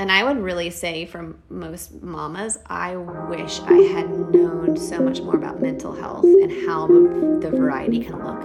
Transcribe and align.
and 0.00 0.10
I 0.10 0.24
would 0.24 0.38
really 0.38 0.70
say 0.70 1.04
from 1.04 1.36
most 1.50 2.02
mamas, 2.02 2.58
I 2.64 2.96
wish 2.96 3.60
I 3.60 3.74
had 3.92 4.08
known 4.08 4.74
so 4.74 4.98
much 4.98 5.20
more 5.20 5.36
about 5.36 5.60
mental 5.60 5.92
health 5.92 6.24
and 6.24 6.50
how 6.66 6.86
the 6.86 7.50
variety 7.54 8.02
can 8.02 8.16
look. 8.16 8.40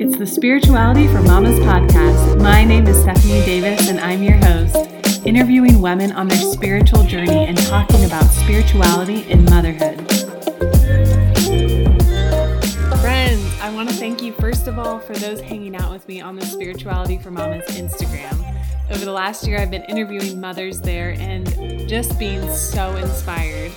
It's 0.00 0.16
the 0.16 0.24
Spirituality 0.24 1.08
for 1.08 1.20
Mamas 1.22 1.58
podcast. 1.58 2.40
My 2.40 2.62
name 2.62 2.86
is 2.86 2.96
Stephanie 3.00 3.44
Davis, 3.44 3.88
and 3.88 3.98
I'm 3.98 4.22
your 4.22 4.36
host, 4.36 4.76
interviewing 5.26 5.80
women 5.80 6.12
on 6.12 6.28
their 6.28 6.38
spiritual 6.38 7.02
journey 7.02 7.46
and 7.46 7.58
talking 7.58 8.04
about 8.04 8.22
spirituality 8.26 9.28
in 9.28 9.44
motherhood. 9.46 9.96
Friends, 13.00 13.44
I 13.60 13.72
want 13.74 13.88
to 13.88 13.96
thank 13.96 14.22
you, 14.22 14.32
first 14.34 14.68
of 14.68 14.78
all, 14.78 15.00
for 15.00 15.14
those 15.14 15.40
hanging 15.40 15.74
out 15.74 15.90
with 15.90 16.06
me 16.06 16.20
on 16.20 16.36
the 16.36 16.46
Spirituality 16.46 17.18
for 17.18 17.32
Mamas 17.32 17.66
Instagram. 17.70 18.57
Over 18.90 19.04
the 19.04 19.12
last 19.12 19.46
year, 19.46 19.58
I've 19.58 19.70
been 19.70 19.84
interviewing 19.84 20.40
mothers 20.40 20.80
there 20.80 21.14
and 21.18 21.46
just 21.86 22.18
being 22.18 22.50
so 22.54 22.96
inspired. 22.96 23.70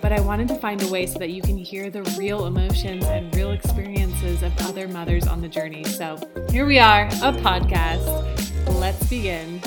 But 0.00 0.12
I 0.12 0.20
wanted 0.20 0.48
to 0.48 0.56
find 0.56 0.82
a 0.82 0.88
way 0.88 1.06
so 1.06 1.20
that 1.20 1.30
you 1.30 1.40
can 1.40 1.56
hear 1.56 1.90
the 1.90 2.02
real 2.18 2.46
emotions 2.46 3.04
and 3.04 3.32
real 3.36 3.52
experiences 3.52 4.42
of 4.42 4.52
other 4.62 4.88
mothers 4.88 5.28
on 5.28 5.40
the 5.40 5.48
journey. 5.48 5.84
So 5.84 6.18
here 6.50 6.66
we 6.66 6.80
are, 6.80 7.06
a 7.06 7.32
podcast. 7.32 8.04
Let's 8.80 9.08
begin. 9.08 9.60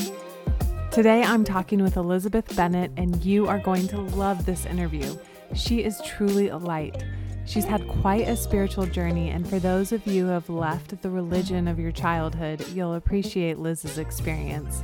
Today, 0.91 1.23
I'm 1.23 1.45
talking 1.45 1.81
with 1.81 1.95
Elizabeth 1.95 2.53
Bennett, 2.53 2.91
and 2.97 3.23
you 3.23 3.47
are 3.47 3.59
going 3.59 3.87
to 3.87 4.01
love 4.01 4.45
this 4.45 4.65
interview. 4.65 5.17
She 5.53 5.85
is 5.85 6.01
truly 6.05 6.49
a 6.49 6.57
light. 6.57 7.01
She's 7.45 7.65
had 7.65 7.87
quite 7.87 8.27
a 8.27 8.35
spiritual 8.35 8.87
journey, 8.87 9.29
and 9.29 9.47
for 9.47 9.59
those 9.59 9.91
of 9.91 10.05
you 10.07 10.25
who 10.25 10.31
have 10.31 10.49
left 10.49 11.01
the 11.01 11.09
religion 11.09 11.67
of 11.67 11.79
your 11.79 11.91
childhood, 11.91 12.67
you'll 12.69 12.95
appreciate 12.95 13.59
Liz's 13.59 13.97
experience. 13.99 14.83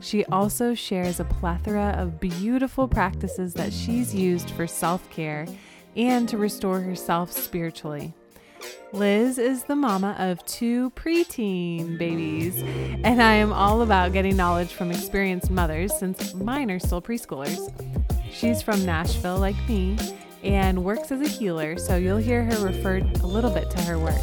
She 0.00 0.24
also 0.26 0.74
shares 0.74 1.20
a 1.20 1.24
plethora 1.24 1.94
of 1.96 2.18
beautiful 2.18 2.88
practices 2.88 3.54
that 3.54 3.72
she's 3.72 4.14
used 4.14 4.50
for 4.50 4.66
self 4.66 5.08
care 5.10 5.46
and 5.96 6.28
to 6.28 6.36
restore 6.36 6.80
herself 6.80 7.30
spiritually. 7.30 8.12
Liz 8.92 9.38
is 9.38 9.64
the 9.64 9.76
mama 9.76 10.16
of 10.18 10.44
two 10.46 10.90
preteen 10.90 11.96
babies, 11.96 12.60
and 13.04 13.22
I 13.22 13.34
am 13.34 13.52
all 13.52 13.82
about 13.82 14.12
getting 14.12 14.36
knowledge 14.36 14.72
from 14.72 14.90
experienced 14.90 15.50
mothers 15.50 15.96
since 15.96 16.34
mine 16.34 16.70
are 16.72 16.80
still 16.80 17.00
preschoolers. 17.00 17.72
She's 18.32 18.62
from 18.62 18.84
Nashville, 18.84 19.38
like 19.38 19.56
me, 19.68 19.96
and 20.42 20.84
works 20.84 21.10
as 21.12 21.20
a 21.20 21.28
healer, 21.28 21.78
so 21.78 21.96
you'll 21.96 22.16
hear 22.16 22.44
her 22.44 22.64
refer 22.64 22.98
a 22.98 23.26
little 23.26 23.50
bit 23.50 23.70
to 23.70 23.80
her 23.82 23.98
work. 23.98 24.20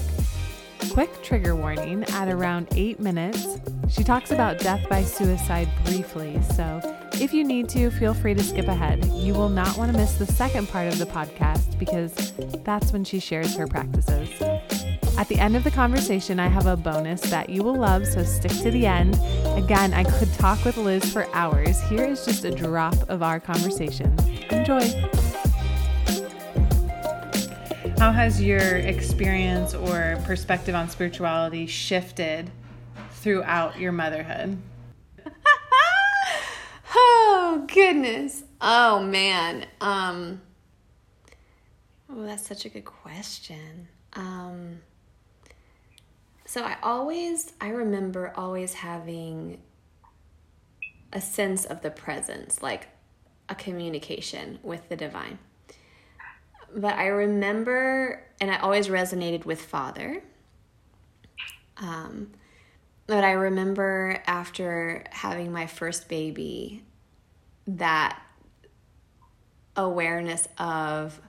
Quick 0.92 1.22
trigger 1.22 1.56
warning 1.56 2.04
at 2.06 2.28
around 2.28 2.68
8 2.72 3.00
minutes. 3.00 3.60
She 3.90 4.04
talks 4.04 4.32
about 4.32 4.60
death 4.60 4.88
by 4.90 5.04
suicide 5.04 5.70
briefly, 5.86 6.40
so 6.56 6.82
if 7.16 7.34
you 7.34 7.44
need 7.44 7.70
to, 7.70 7.90
feel 7.92 8.14
free 8.14 8.34
to 8.34 8.44
skip 8.44 8.68
ahead. 8.68 9.06
You 9.14 9.34
will 9.34 9.50
not 9.50 9.78
want 9.78 9.92
to 9.92 9.98
miss 9.98 10.16
the 10.16 10.26
second 10.26 10.70
part 10.70 10.88
of 10.88 11.00
the 11.00 11.06
podcast 11.06 11.78
because 11.80 12.34
that's 12.64 12.92
when 12.94 13.04
she 13.04 13.20
shares 13.20 13.56
her 13.56 13.68
practices. 13.68 14.30
At 15.18 15.28
the 15.30 15.40
end 15.40 15.56
of 15.56 15.64
the 15.64 15.72
conversation, 15.72 16.40
I 16.40 16.48
have 16.48 16.68
a 16.68 16.78
bonus 16.78 17.22
that 17.22 17.50
you 17.50 17.64
will 17.64 17.76
love, 17.76 18.06
so 18.06 18.24
stick 18.24 18.52
to 18.62 18.70
the 18.70 18.86
end. 18.86 19.16
Again, 19.58 19.94
I 19.94 20.04
could 20.04 20.32
talk 20.34 20.64
with 20.64 20.78
Liz 20.78 21.12
for 21.12 21.28
hours. 21.34 21.82
Here 21.84 22.06
is 22.06 22.24
just 22.24 22.46
a 22.46 22.52
drop 22.52 22.96
of 23.10 23.24
our 23.24 23.40
conversation. 23.40 24.16
Enjoy. 24.52 24.80
How 27.98 28.12
has 28.12 28.40
your 28.40 28.60
experience 28.60 29.74
or 29.74 30.22
perspective 30.24 30.76
on 30.76 30.88
spirituality 30.88 31.66
shifted 31.66 32.52
throughout 33.10 33.80
your 33.80 33.92
motherhood? 33.92 34.60
oh 36.96 37.66
goodness. 37.68 38.44
Oh 38.62 39.00
man. 39.02 39.66
Um 39.82 40.42
Oh, 42.08 42.24
that's 42.24 42.48
such 42.48 42.66
a 42.66 42.70
good 42.70 42.86
question. 42.86 43.88
Um 44.14 44.82
so 46.46 46.62
I 46.62 46.78
always 46.84 47.54
I 47.60 47.70
remember 47.70 48.32
always 48.36 48.76
having 48.76 49.60
a 51.12 51.20
sense 51.20 51.66
of 51.66 51.82
the 51.82 51.90
presence, 51.90 52.62
like 52.62 52.90
a 53.50 53.56
communication 53.56 54.60
with 54.62 54.88
the 54.88 54.96
divine 54.96 55.40
but 56.76 56.96
I 56.96 57.08
remember, 57.08 58.24
and 58.40 58.52
I 58.52 58.58
always 58.58 58.88
resonated 58.88 59.46
with 59.46 59.62
Father. 59.62 60.22
Um, 61.78 62.32
but 63.06 63.24
I 63.24 63.32
remember 63.32 64.22
after 64.28 65.04
having 65.12 65.52
my 65.52 65.68
first 65.68 66.10
baby, 66.10 66.84
that 67.68 68.22
awareness 69.76 70.48
of 70.58 71.22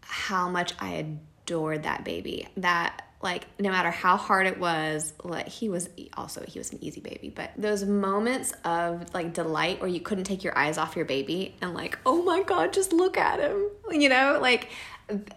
how 0.00 0.48
much 0.48 0.74
I 0.78 1.18
adored 1.44 1.82
that 1.82 2.04
baby. 2.04 2.48
That 2.56 3.07
like 3.20 3.46
no 3.58 3.70
matter 3.70 3.90
how 3.90 4.16
hard 4.16 4.46
it 4.46 4.58
was 4.58 5.12
like 5.24 5.48
he 5.48 5.68
was 5.68 5.88
also 6.16 6.44
he 6.46 6.58
was 6.58 6.72
an 6.72 6.78
easy 6.82 7.00
baby 7.00 7.32
but 7.34 7.50
those 7.56 7.84
moments 7.84 8.52
of 8.64 9.12
like 9.12 9.32
delight 9.32 9.80
where 9.80 9.88
you 9.88 10.00
couldn't 10.00 10.24
take 10.24 10.44
your 10.44 10.56
eyes 10.56 10.78
off 10.78 10.94
your 10.94 11.04
baby 11.04 11.56
and 11.60 11.74
like 11.74 11.98
oh 12.06 12.22
my 12.22 12.42
god 12.42 12.72
just 12.72 12.92
look 12.92 13.16
at 13.16 13.40
him 13.40 13.68
you 13.90 14.08
know? 14.08 14.38
Like 14.40 14.68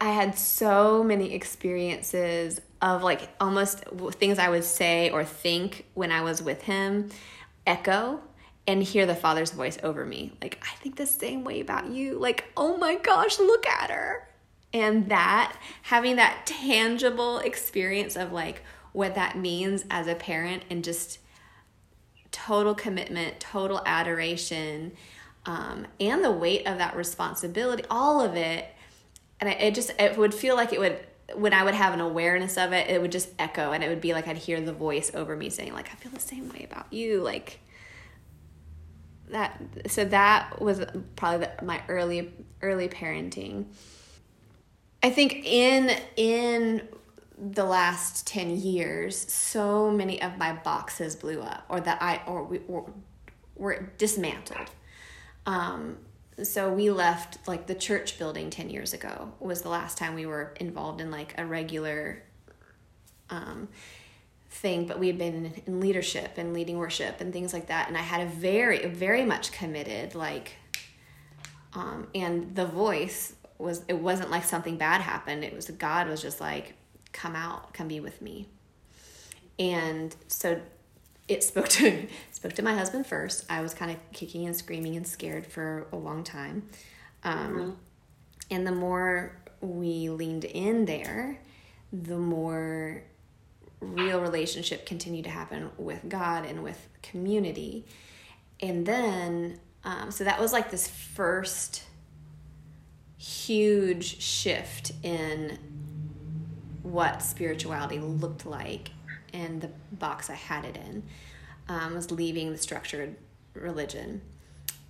i 0.01 0.11
had 0.11 0.37
so 0.37 1.03
many 1.03 1.33
experiences 1.33 2.59
of 2.81 3.03
like 3.03 3.29
almost 3.39 3.85
things 4.13 4.37
i 4.37 4.49
would 4.49 4.65
say 4.65 5.09
or 5.09 5.23
think 5.23 5.85
when 5.93 6.11
i 6.11 6.21
was 6.21 6.43
with 6.43 6.61
him 6.63 7.09
echo 7.65 8.19
and 8.67 8.83
hear 8.83 9.05
the 9.05 9.15
father's 9.15 9.51
voice 9.51 9.77
over 9.81 10.05
me. 10.05 10.33
Like 10.41 10.63
i 10.63 10.75
think 10.75 10.95
the 10.95 11.05
same 11.05 11.43
way 11.43 11.61
about 11.61 11.89
you. 11.89 12.19
Like 12.19 12.45
oh 12.55 12.77
my 12.77 12.95
gosh 12.95 13.39
look 13.39 13.65
at 13.67 13.89
her 13.89 14.27
and 14.73 15.09
that, 15.09 15.57
having 15.83 16.15
that 16.15 16.45
tangible 16.45 17.39
experience 17.39 18.15
of 18.15 18.31
like 18.31 18.63
what 18.93 19.15
that 19.15 19.37
means 19.37 19.85
as 19.89 20.07
a 20.07 20.15
parent 20.15 20.63
and 20.69 20.83
just 20.83 21.19
total 22.31 22.73
commitment, 22.73 23.39
total 23.39 23.81
adoration, 23.85 24.93
um, 25.45 25.87
and 25.99 26.23
the 26.23 26.31
weight 26.31 26.67
of 26.67 26.77
that 26.77 26.95
responsibility, 26.95 27.83
all 27.89 28.21
of 28.21 28.35
it. 28.35 28.65
And 29.39 29.49
it 29.49 29.75
just, 29.75 29.91
it 29.99 30.17
would 30.17 30.33
feel 30.33 30.55
like 30.55 30.71
it 30.71 30.79
would, 30.79 30.99
when 31.35 31.53
I 31.53 31.63
would 31.63 31.73
have 31.73 31.93
an 31.93 31.99
awareness 31.99 32.57
of 32.57 32.73
it, 32.73 32.89
it 32.89 33.01
would 33.01 33.11
just 33.11 33.29
echo 33.39 33.71
and 33.71 33.83
it 33.83 33.89
would 33.89 34.01
be 34.01 34.13
like 34.13 34.27
I'd 34.27 34.37
hear 34.37 34.61
the 34.61 34.73
voice 34.73 35.11
over 35.13 35.35
me 35.35 35.49
saying, 35.49 35.73
like, 35.73 35.89
I 35.91 35.95
feel 35.95 36.11
the 36.11 36.19
same 36.19 36.49
way 36.49 36.67
about 36.69 36.91
you. 36.93 37.21
Like, 37.21 37.59
that, 39.29 39.59
so 39.87 40.05
that 40.05 40.61
was 40.61 40.85
probably 41.15 41.47
the, 41.47 41.65
my 41.65 41.81
early, 41.87 42.31
early 42.61 42.87
parenting. 42.87 43.65
I 45.03 45.09
think 45.09 45.45
in 45.45 45.95
in 46.15 46.87
the 47.37 47.65
last 47.65 48.27
10 48.27 48.57
years 48.57 49.17
so 49.17 49.89
many 49.89 50.21
of 50.21 50.37
my 50.37 50.53
boxes 50.53 51.15
blew 51.15 51.41
up 51.41 51.65
or 51.69 51.81
that 51.81 51.99
I 52.01 52.21
or 52.27 52.43
we 52.43 52.59
or, 52.67 52.91
were 53.55 53.91
dismantled. 53.97 54.69
Um, 55.45 55.97
so 56.43 56.71
we 56.71 56.89
left 56.91 57.47
like 57.47 57.67
the 57.67 57.75
church 57.75 58.17
building 58.17 58.49
10 58.49 58.69
years 58.69 58.93
ago 58.93 59.31
was 59.39 59.61
the 59.61 59.69
last 59.69 59.97
time 59.97 60.15
we 60.15 60.25
were 60.25 60.53
involved 60.59 61.01
in 61.01 61.11
like 61.11 61.33
a 61.37 61.45
regular 61.45 62.23
um, 63.29 63.69
thing 64.49 64.85
but 64.85 64.99
we 64.99 65.07
had 65.07 65.17
been 65.17 65.53
in 65.65 65.79
leadership 65.79 66.33
and 66.37 66.53
leading 66.53 66.77
worship 66.77 67.21
and 67.21 67.31
things 67.31 67.53
like 67.53 67.67
that 67.67 67.87
and 67.87 67.97
i 67.97 68.01
had 68.01 68.21
a 68.21 68.25
very 68.25 68.85
very 68.87 69.23
much 69.23 69.51
committed 69.51 70.13
like 70.13 70.57
um, 71.73 72.07
and 72.13 72.53
the 72.53 72.65
voice 72.65 73.33
was 73.61 73.83
it 73.87 73.97
wasn't 73.97 74.31
like 74.31 74.43
something 74.43 74.77
bad 74.77 75.01
happened. 75.01 75.43
It 75.43 75.53
was 75.53 75.69
God 75.69 76.07
was 76.07 76.21
just 76.21 76.41
like, 76.41 76.73
come 77.13 77.35
out, 77.35 77.73
come 77.73 77.87
be 77.87 77.99
with 77.99 78.21
me. 78.21 78.47
And 79.59 80.15
so 80.27 80.59
it 81.27 81.43
spoke 81.43 81.69
to 81.69 82.07
spoke 82.31 82.53
to 82.53 82.61
my 82.61 82.75
husband 82.75 83.07
first. 83.07 83.45
I 83.49 83.61
was 83.61 83.73
kind 83.73 83.91
of 83.91 83.97
kicking 84.11 84.45
and 84.45 84.55
screaming 84.55 84.95
and 84.95 85.07
scared 85.07 85.45
for 85.45 85.87
a 85.91 85.95
long 85.95 86.23
time. 86.23 86.69
Um, 87.23 87.35
mm-hmm. 87.55 87.71
And 88.49 88.67
the 88.67 88.71
more 88.71 89.37
we 89.61 90.09
leaned 90.09 90.45
in 90.45 90.85
there, 90.85 91.39
the 91.93 92.17
more 92.17 93.03
real 93.79 94.19
relationship 94.21 94.85
continued 94.85 95.25
to 95.25 95.29
happen 95.29 95.69
with 95.77 96.07
God 96.07 96.45
and 96.45 96.63
with 96.63 96.87
community. 97.01 97.85
And 98.59 98.85
then, 98.85 99.59
um, 99.83 100.11
so 100.11 100.23
that 100.23 100.39
was 100.39 100.53
like 100.53 100.69
this 100.69 100.87
first 100.87 101.83
huge 103.21 104.19
shift 104.19 104.91
in 105.03 105.59
what 106.81 107.21
spirituality 107.21 107.99
looked 107.99 108.47
like 108.47 108.89
and 109.31 109.61
the 109.61 109.69
box 109.91 110.31
I 110.31 110.33
had 110.33 110.65
it 110.65 110.75
in 110.75 111.03
um, 111.69 111.93
was 111.93 112.09
leaving 112.09 112.51
the 112.51 112.57
structured 112.57 113.15
religion. 113.53 114.21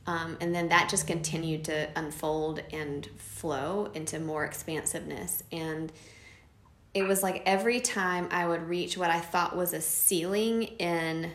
Um, 0.08 0.38
and 0.40 0.56
then 0.56 0.70
that 0.70 0.88
just 0.90 1.08
continued 1.08 1.66
to 1.66 1.90
unfold 1.98 2.64
and 2.72 3.06
flow 3.18 3.92
into 3.94 4.18
more 4.18 4.46
expansiveness. 4.46 5.44
And 5.52 5.92
it 6.94 7.04
was 7.04 7.22
like 7.22 7.44
every 7.46 7.82
time 7.82 8.30
I 8.32 8.48
would 8.48 8.70
reach 8.70 8.98
what 8.98 9.10
I 9.10 9.20
thought 9.20 9.58
was 9.58 9.74
a 9.74 9.82
ceiling 9.82 10.64
in 10.64 11.32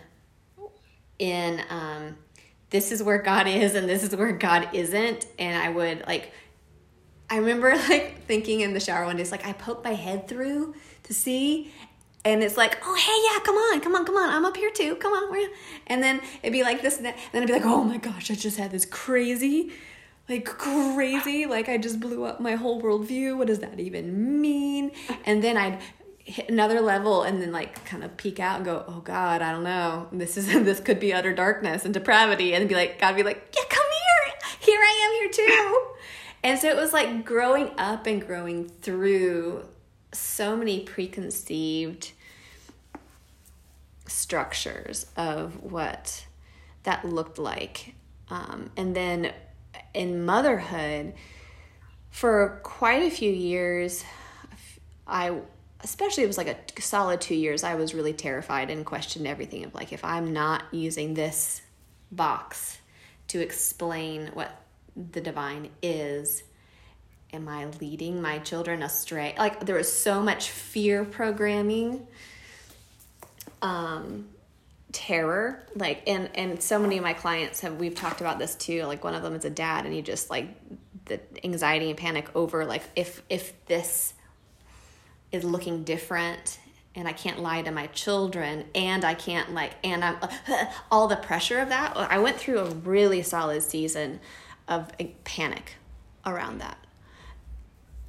in 1.19 1.61
um, 1.69 2.17
this 2.71 2.91
is 2.91 3.03
where 3.03 3.19
God 3.19 3.47
is 3.47 3.75
and 3.75 3.87
this 3.87 4.03
is 4.03 4.17
where 4.17 4.33
God 4.33 4.71
isn't. 4.73 5.27
And 5.39 5.57
I 5.57 5.69
would 5.69 6.07
like, 6.07 6.33
I 7.28 7.37
remember 7.38 7.70
like 7.88 8.25
thinking 8.26 8.61
in 8.61 8.75
the 8.75 8.81
shower 8.81 9.05
one 9.05 9.17
day, 9.17 9.23
it's 9.23 9.32
like 9.32 9.46
I 9.46 9.52
poked 9.52 9.84
my 9.84 9.94
head 9.94 10.28
through 10.28 10.75
to 11.05 11.14
see. 11.14 11.73
And 12.25 12.43
it's 12.43 12.56
like, 12.56 12.78
oh 12.84 12.94
hey, 12.94 13.34
yeah, 13.34 13.44
come 13.44 13.55
on, 13.55 13.81
come 13.81 13.94
on, 13.94 14.05
come 14.05 14.17
on, 14.17 14.31
I'm 14.31 14.44
up 14.44 14.56
here 14.56 14.73
too, 14.73 14.96
come 14.96 15.12
on, 15.12 15.49
and 15.87 16.02
then 16.02 16.20
it'd 16.43 16.52
be 16.52 16.64
like 16.64 16.82
this 16.82 16.99
and, 16.99 17.06
and 17.06 17.17
then 17.31 17.43
I'd 17.43 17.46
be 17.46 17.52
like, 17.52 17.64
oh 17.64 17.84
my 17.84 17.99
gosh, 17.99 18.32
I 18.32 18.34
just 18.34 18.58
had 18.58 18.73
this 18.73 18.84
crazy, 18.84 19.70
like 20.28 20.44
crazy, 20.44 21.46
like 21.46 21.69
I 21.69 21.78
just 21.78 22.00
blew 22.00 22.25
up 22.25 22.40
my 22.40 22.56
whole 22.56 22.82
worldview. 22.82 23.37
What 23.37 23.46
does 23.46 23.61
that 23.61 23.78
even 23.78 24.40
mean? 24.40 24.90
And 25.25 25.43
then 25.43 25.56
I'd 25.56 25.78
hit 26.19 26.50
another 26.50 26.81
level 26.81 27.23
and 27.23 27.40
then 27.40 27.52
like 27.52 27.84
kind 27.84 28.02
of 28.02 28.17
peek 28.17 28.40
out 28.40 28.56
and 28.56 28.64
go, 28.64 28.84
oh 28.88 29.00
God, 29.05 29.40
I 29.40 29.52
don't 29.52 29.62
know. 29.62 30.08
This 30.11 30.37
is 30.37 30.46
this 30.64 30.81
could 30.81 30.99
be 30.99 31.12
utter 31.12 31.32
darkness 31.32 31.84
and 31.84 31.94
depravity, 31.94 32.55
and 32.55 32.69
be 32.69 32.75
like, 32.75 32.99
God 32.99 33.14
be 33.14 33.23
like, 33.23 33.55
yeah, 33.56 33.62
come 33.69 33.87
here, 33.87 34.34
here 34.58 34.81
I 34.81 35.06
am 35.06 35.31
here 35.31 35.46
too. 35.46 35.96
And 36.47 36.61
so 36.61 36.69
it 36.69 36.77
was 36.77 36.93
like 36.93 37.25
growing 37.25 37.73
up 37.77 38.07
and 38.07 38.25
growing 38.25 38.69
through 38.69 39.67
so 40.13 40.57
many 40.57 40.79
preconceived 40.79 42.13
structures 44.07 45.07
of 45.17 45.61
what 45.61 46.25
that 46.85 47.05
looked 47.05 47.41
like. 47.41 47.97
Um, 48.31 48.71
and 48.77 48.95
then 48.95 49.33
in 49.93 50.25
motherhood, 50.25 51.15
for 52.11 52.61
quite 52.63 53.03
a 53.03 53.11
few 53.11 53.33
years, 53.33 54.05
I 55.05 55.41
especially 55.81 56.23
it 56.23 56.29
was 56.29 56.39
like 56.39 56.49
a 56.49 56.81
solid 56.81 57.21
two 57.21 57.35
years 57.35 57.63
i 57.63 57.75
was 57.75 57.95
really 57.95 58.15
terrified 58.15 58.71
and 58.71 58.87
questioned 58.87 59.27
everything 59.27 59.63
of 59.63 59.75
like 59.75 59.93
if 59.93 60.03
i'm 60.03 60.33
not 60.33 60.65
using 60.73 61.13
this 61.13 61.61
box 62.11 62.79
to 63.29 63.41
explain 63.41 64.31
what 64.33 64.66
the 65.13 65.21
divine 65.21 65.69
is 65.83 66.43
am 67.33 67.49
i 67.49 67.67
leading 67.81 68.21
my 68.21 68.39
children 68.39 68.83
astray 68.83 69.35
like 69.39 69.65
there 69.67 69.77
was 69.77 69.93
so 69.93 70.23
much 70.23 70.51
fear 70.51 71.05
programming 71.05 72.07
um 73.63 74.27
terror 74.93 75.67
like 75.75 76.03
and 76.07 76.31
and 76.35 76.63
so 76.63 76.79
many 76.79 76.97
of 76.97 77.03
my 77.03 77.13
clients 77.13 77.61
have 77.61 77.77
we've 77.77 77.95
talked 77.95 78.21
about 78.21 78.39
this 78.39 78.55
too 78.55 78.85
like 78.85 79.05
one 79.05 79.15
of 79.15 79.23
them 79.23 79.35
is 79.35 79.45
a 79.45 79.51
dad 79.51 79.85
and 79.85 79.93
he 79.93 80.01
just 80.01 80.31
like 80.31 80.49
the 81.07 81.21
anxiety 81.45 81.91
and 81.91 81.99
panic 81.99 82.29
over 82.35 82.65
like 82.65 82.83
if 82.97 83.23
if 83.29 83.53
this 83.67 84.15
is 85.33 85.45
looking 85.45 85.85
different 85.85 86.59
and 86.95 87.07
I 87.07 87.13
can't 87.13 87.41
lie 87.41 87.63
to 87.63 87.71
my 87.71 87.89
children 87.89 88.65
and 88.75 89.05
I 89.05 89.15
can't 89.15 89.53
like 89.53 89.73
and 89.85 90.03
I'm 90.03 90.17
all 90.91 91.07
the 91.07 91.17
pressure 91.17 91.59
of 91.59 91.69
that. 91.69 91.97
I 91.97 92.19
went 92.19 92.39
through 92.39 92.61
a 92.61 92.71
really 92.71 93.23
solid 93.23 93.63
season 93.63 94.21
of 94.69 94.91
a 94.99 95.15
panic 95.25 95.75
around 96.25 96.59
that. 96.59 96.79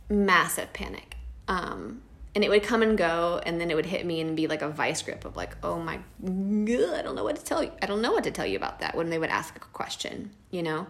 Massive 0.10 0.74
panic. 0.74 1.18
Um, 1.48 2.02
and 2.36 2.44
it 2.44 2.50
would 2.50 2.64
come 2.64 2.84
and 2.84 2.98
go 2.98 3.42
and 3.46 3.60
then 3.60 3.72
it 3.72 3.76
would 3.76 3.88
hit 3.88 4.06
me 4.06 4.22
and 4.22 4.36
be 4.36 4.48
like 4.48 4.62
a 4.62 4.70
vice 4.70 5.02
grip 5.02 5.26
of 5.26 5.36
like, 5.36 5.58
"Oh 5.64 5.80
my 5.80 6.00
god, 6.24 7.00
I 7.00 7.02
don't 7.02 7.16
know 7.16 7.24
what 7.24 7.36
to 7.36 7.44
tell 7.44 7.64
you. 7.64 7.72
I 7.82 7.88
don't 7.88 8.02
know 8.02 8.12
what 8.12 8.24
to 8.26 8.32
tell 8.32 8.46
you 8.46 8.58
about 8.58 8.80
that." 8.80 8.96
When 8.96 9.10
they 9.10 9.18
would 9.18 9.30
ask 9.30 9.56
a 9.56 9.60
question, 9.60 10.32
you 10.52 10.62
know? 10.62 10.88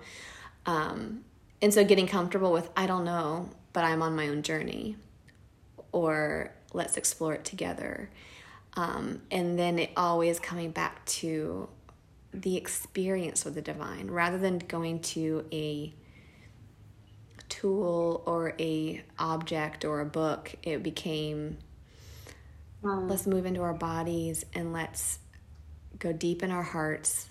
Um, 0.66 1.24
and 1.62 1.74
so 1.74 1.84
getting 1.86 2.08
comfortable 2.08 2.52
with 2.52 2.70
I 2.76 2.86
don't 2.86 3.06
know, 3.06 3.50
but 3.74 3.86
I'm 3.86 4.02
on 4.02 4.16
my 4.16 4.28
own 4.28 4.44
journey 4.44 4.98
or 5.92 6.52
let's 6.74 6.98
explore 6.98 7.34
it 7.34 7.46
together. 7.46 8.10
Um, 8.74 9.22
and 9.32 9.58
then 9.58 9.80
it 9.80 9.92
always 9.98 10.40
coming 10.40 10.72
back 10.72 11.04
to 11.06 11.70
the 12.34 12.58
experience 12.58 13.46
of 13.46 13.56
the 13.56 13.62
divine 13.62 14.10
rather 14.10 14.38
than 14.38 14.60
going 14.60 15.00
to 15.00 15.46
a 15.52 15.94
tool 17.50 18.22
or 18.26 18.54
a 18.60 19.02
object 19.18 19.86
or 19.86 20.02
a 20.02 20.06
book 20.06 20.54
it 20.64 20.84
became 20.84 21.58
let's 22.84 23.26
move 23.26 23.46
into 23.46 23.62
our 23.62 23.74
bodies 23.74 24.46
and 24.54 24.72
let's 24.72 25.20
go 26.00 26.14
deep 26.14 26.44
in 26.44 26.52
our 26.52 26.64
hearts 26.64 27.28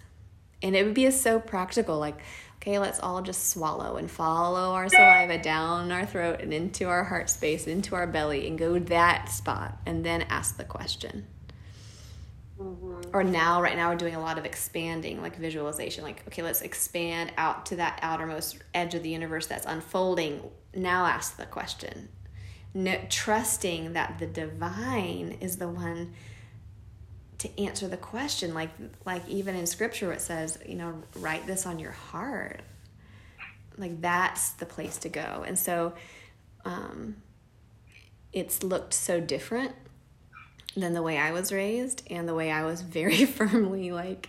and 0.63 0.75
it 0.75 0.85
would 0.85 0.95
be 0.95 1.11
so 1.11 1.39
practical 1.39 1.99
like 1.99 2.19
Okay, 2.67 2.81
let's 2.81 2.99
all 2.99 3.23
just 3.23 3.51
swallow 3.51 3.97
and 3.97 4.11
follow 4.11 4.73
our 4.73 4.89
saliva 4.89 5.39
down 5.39 5.93
our 5.93 6.05
throat 6.05 6.41
and 6.41 6.53
into 6.53 6.89
our 6.89 7.05
heart 7.05 7.31
space, 7.31 7.69
into 7.69 7.95
our 7.95 8.09
belly, 8.09 8.49
and 8.49 8.59
go 8.59 8.77
that 8.81 9.29
spot, 9.31 9.79
and 9.87 10.05
then 10.05 10.23
ask 10.23 10.57
the 10.57 10.65
question. 10.65 11.29
Mm-hmm. 12.59 13.11
Or 13.13 13.23
now, 13.23 13.61
right 13.61 13.77
now, 13.77 13.91
we're 13.91 13.97
doing 13.97 14.15
a 14.15 14.21
lot 14.21 14.39
of 14.39 14.45
expanding, 14.45 15.21
like 15.21 15.37
visualization. 15.37 16.05
Like, 16.05 16.23
okay, 16.29 16.43
let's 16.43 16.63
expand 16.63 17.33
out 17.37 17.67
to 17.67 17.77
that 17.77 17.99
outermost 18.03 18.59
edge 18.75 18.95
of 18.95 19.03
the 19.03 19.11
universe 19.11 19.47
that's 19.47 19.67
unfolding. 19.67 20.43
Now, 20.75 21.07
ask 21.07 21.37
the 21.37 21.47
question. 21.47 22.09
No, 22.73 22.99
trusting 23.09 23.93
that 23.95 24.19
the 24.19 24.27
divine 24.27 25.39
is 25.41 25.57
the 25.57 25.69
one 25.69 26.15
to 27.39 27.61
answer 27.61 27.87
the 27.87 27.97
question 27.97 28.55
like 28.55 28.71
like 29.05 29.27
even 29.29 29.55
in 29.55 29.67
scripture 29.67 30.11
it 30.13 30.21
says 30.21 30.59
you 30.67 30.75
know 30.75 31.03
write 31.17 31.47
this 31.47 31.67
on 31.67 31.79
your 31.79 31.93
heart 31.93 32.63
like 33.77 34.01
that's 34.01 34.53
the 34.53 34.67
place 34.67 34.97
to 34.97 35.09
go 35.09 35.45
and 35.47 35.59
so 35.59 35.93
um, 36.65 37.17
it's 38.33 38.63
looked 38.63 38.93
so 38.93 39.21
different 39.21 39.73
than 40.77 40.93
the 40.93 41.03
way 41.03 41.19
i 41.19 41.31
was 41.31 41.53
raised 41.53 42.03
and 42.11 42.29
the 42.29 42.35
way 42.35 42.51
i 42.51 42.65
was 42.65 42.83
very 42.83 43.25
firmly 43.25 43.91
like 43.91 44.29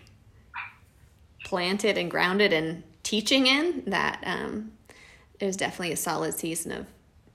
planted 1.44 1.97
and 1.97 2.09
grounded 2.09 2.51
and 2.51 2.83
teaching 3.03 3.47
in 3.47 3.83
that 3.88 4.21
um, 4.25 4.71
it 5.39 5.45
was 5.45 5.55
definitely 5.55 5.94
a 5.94 5.97
solid 5.97 6.33
season 6.33 6.71
of 6.71 6.88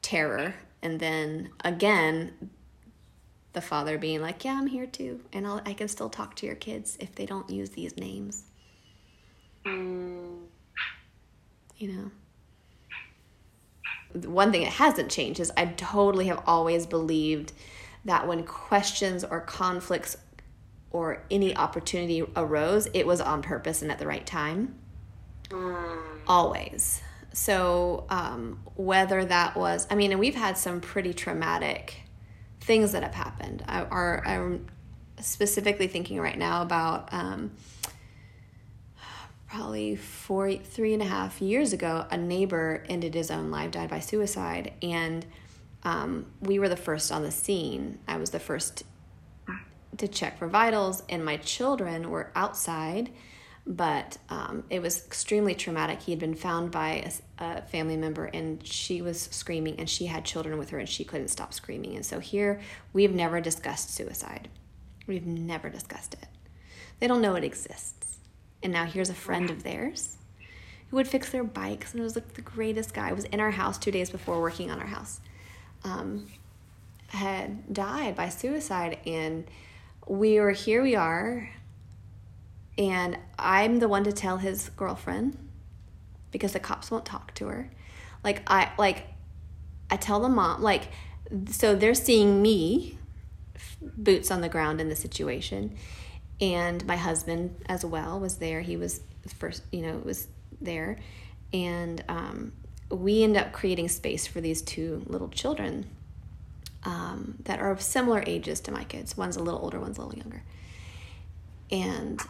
terror 0.03 0.55
and 0.83 1.01
then 1.01 1.51
again 1.65 2.51
the 3.53 3.61
father 3.61 3.99
being 3.99 4.23
like, 4.23 4.45
"Yeah, 4.45 4.59
I'm 4.59 4.67
here 4.67 4.87
too, 4.87 5.21
and 5.33 5.47
I'll, 5.47 5.61
I 5.65 5.75
can 5.75 5.89
still 5.89 6.09
talk 6.09 6.37
to 6.37 6.47
your 6.47 6.55
kids 6.55 6.97
if 7.01 7.15
they 7.15 7.27
don't 7.27 7.49
use 7.51 7.71
these 7.71 7.97
names." 7.97 8.45
Mm. 9.65 10.45
You 11.77 11.93
know. 11.93 12.11
One 14.29 14.53
thing 14.53 14.65
that 14.65 14.75
hasn't 14.75 15.11
changed 15.11 15.41
is 15.41 15.51
I 15.57 15.67
totally 15.67 16.27
have 16.27 16.43
always 16.47 16.87
believed 16.87 17.53
that 18.05 18.27
when 18.27 18.45
questions 18.45 19.25
or 19.25 19.41
conflicts 19.41 20.17
or 20.91 21.25
any 21.31 21.57
opportunity 21.57 22.23
arose, 22.37 22.89
it 22.93 23.07
was 23.07 23.21
on 23.21 23.43
purpose 23.43 23.83
and 23.83 23.91
at 23.91 23.99
the 23.99 24.07
right 24.07 24.27
time. 24.27 24.75
Mm. 25.49 25.99
Always. 26.27 27.01
So, 27.33 28.05
um, 28.11 28.61
whether 28.77 29.25
that 29.25 29.57
was, 29.57 29.87
I 29.91 29.95
mean, 29.95 30.11
and 30.11 30.21
we've 30.21 30.35
had 30.35 30.59
some 30.59 30.81
pretty 30.81 31.15
traumatic 31.15 32.03
things 32.61 32.93
that 32.93 33.03
have 33.03 33.15
happened. 33.15 33.65
I, 33.67 33.83
are 33.83 34.23
I'm 34.27 34.67
specifically 35.21 35.87
thinking 35.87 36.21
right 36.21 36.37
now 36.37 36.63
about 36.63 37.09
um, 37.13 37.53
probably 39.49 39.97
four, 39.97 40.55
three 40.55 40.93
and 40.93 41.03
a 41.03 41.07
half 41.07 41.41
years 41.41 41.73
ago. 41.73 42.07
A 42.11 42.17
neighbor 42.17 42.85
ended 42.89 43.15
his 43.15 43.31
own 43.31 43.51
life, 43.51 43.71
died 43.71 43.91
by 43.91 44.01
suicide, 44.01 44.73
and 44.83 45.25
um, 45.85 46.27
we 46.41 46.59
were 46.59 46.69
the 46.69 46.77
first 46.77 47.11
on 47.11 47.23
the 47.23 47.31
scene. 47.31 47.99
I 48.07 48.17
was 48.17 48.31
the 48.31 48.41
first 48.41 48.85
to 49.99 50.09
check 50.09 50.39
for 50.39 50.49
vitals, 50.49 51.03
and 51.09 51.25
my 51.25 51.37
children 51.37 52.11
were 52.11 52.31
outside 52.35 53.11
but 53.67 54.19
um, 54.29 54.65
it 54.71 54.83
was 54.83 55.05
extremely 55.07 55.55
traumatic. 55.55 56.01
He 56.01 56.13
had 56.13 56.19
been 56.19 56.35
found 56.35 56.73
by 56.73 57.05
a, 57.39 57.45
a, 57.45 57.63
family 57.63 57.97
member, 57.97 58.25
and 58.27 58.65
she 58.67 59.03
was 59.03 59.23
screaming, 59.31 59.79
and 59.79 59.89
she 59.89 60.07
had 60.07 60.25
children 60.25 60.59
with 60.59 60.71
her, 60.71 60.79
and 60.79 60.89
she 60.89 61.05
couldn't 61.05 61.29
stop 61.29 61.55
screaming. 61.55 61.95
And 61.95 62.05
so 62.05 62.19
here, 62.19 62.61
we've 62.93 63.15
never 63.15 63.41
discussed 63.41 63.95
suicide. 63.95 64.49
We've 65.07 65.27
never 65.27 65.69
discussed 65.69 66.15
it. 66.15 66.27
They 66.99 67.07
don't 67.07 67.23
know 67.23 67.37
it 67.37 67.45
exists. 67.45 68.19
And 68.63 68.73
now 68.73 68.85
here's 68.85 69.11
a 69.11 69.15
friend 69.15 69.51
of 69.51 69.63
theirs 69.63 70.17
who 70.89 70.97
would 70.97 71.09
fix 71.09 71.31
their 71.31 71.45
bikes, 71.45 71.95
and 71.95 72.03
was 72.03 72.17
like 72.17 72.35
the 72.35 72.43
greatest 72.43 72.95
guy. 72.95 73.13
Was 73.13 73.25
in 73.27 73.39
our 73.39 73.53
house 73.53 73.79
two 73.79 73.93
days 73.93 74.11
before 74.11 74.41
working 74.41 74.73
on 74.73 74.81
our 74.81 74.87
house. 74.87 75.21
Um, 75.85 76.27
had 77.09 77.73
died 77.73 78.17
by 78.17 78.29
suicide, 78.29 78.99
and 79.07 79.45
we 80.07 80.41
were 80.41 80.53
here. 80.53 80.83
We 80.83 80.97
are 80.97 81.51
and 82.79 83.19
I'm 83.39 83.79
the 83.79 83.89
one 83.89 84.05
to 84.05 84.13
tell 84.13 84.39
his 84.39 84.71
girlfriend 84.71 85.37
because 86.31 86.53
the 86.53 86.61
cops 86.61 86.91
won't 86.91 87.05
talk 87.05 87.35
to 87.35 87.49
her. 87.49 87.71
Like 88.25 88.43
I 88.47 88.71
like 88.79 89.07
I 89.91 89.97
tell 89.97 90.21
the 90.21 90.29
mom 90.29 90.63
like 90.63 90.89
so 91.51 91.75
they're 91.75 91.95
seeing 91.95 92.41
me 92.41 92.99
boots 93.81 94.31
on 94.31 94.41
the 94.41 94.49
ground 94.49 94.81
in 94.81 94.89
the 94.89 94.97
situation 94.97 95.77
and 96.41 96.85
my 96.87 96.97
husband 96.97 97.57
as 97.67 97.85
well 97.85 98.19
was 98.19 98.37
there 98.37 98.61
he 98.61 98.77
was 98.77 99.01
first 99.39 99.63
you 99.73 99.83
know 99.83 100.01
was 100.05 100.29
there 100.61 100.99
and 101.53 102.03
um, 102.09 102.53
we 102.99 103.23
end 103.23 103.37
up 103.37 103.53
creating 103.53 103.89
space 103.89 104.27
for 104.27 104.41
these 104.41 104.63
two 104.63 105.03
little 105.07 105.29
children 105.29 105.87
um, 106.85 107.37
that 107.45 107.61
are 107.61 107.71
of 107.71 107.81
similar 107.81 108.23
ages 108.27 108.61
to 108.61 108.71
my 108.73 108.85
kids 108.85 109.17
one's 109.17 109.37
a 109.37 109.43
little 109.43 109.61
older 109.61 109.81
one's 109.81 109.99
a 109.99 110.03
little 110.03 110.19
younger 110.19 110.43
and 111.71 112.21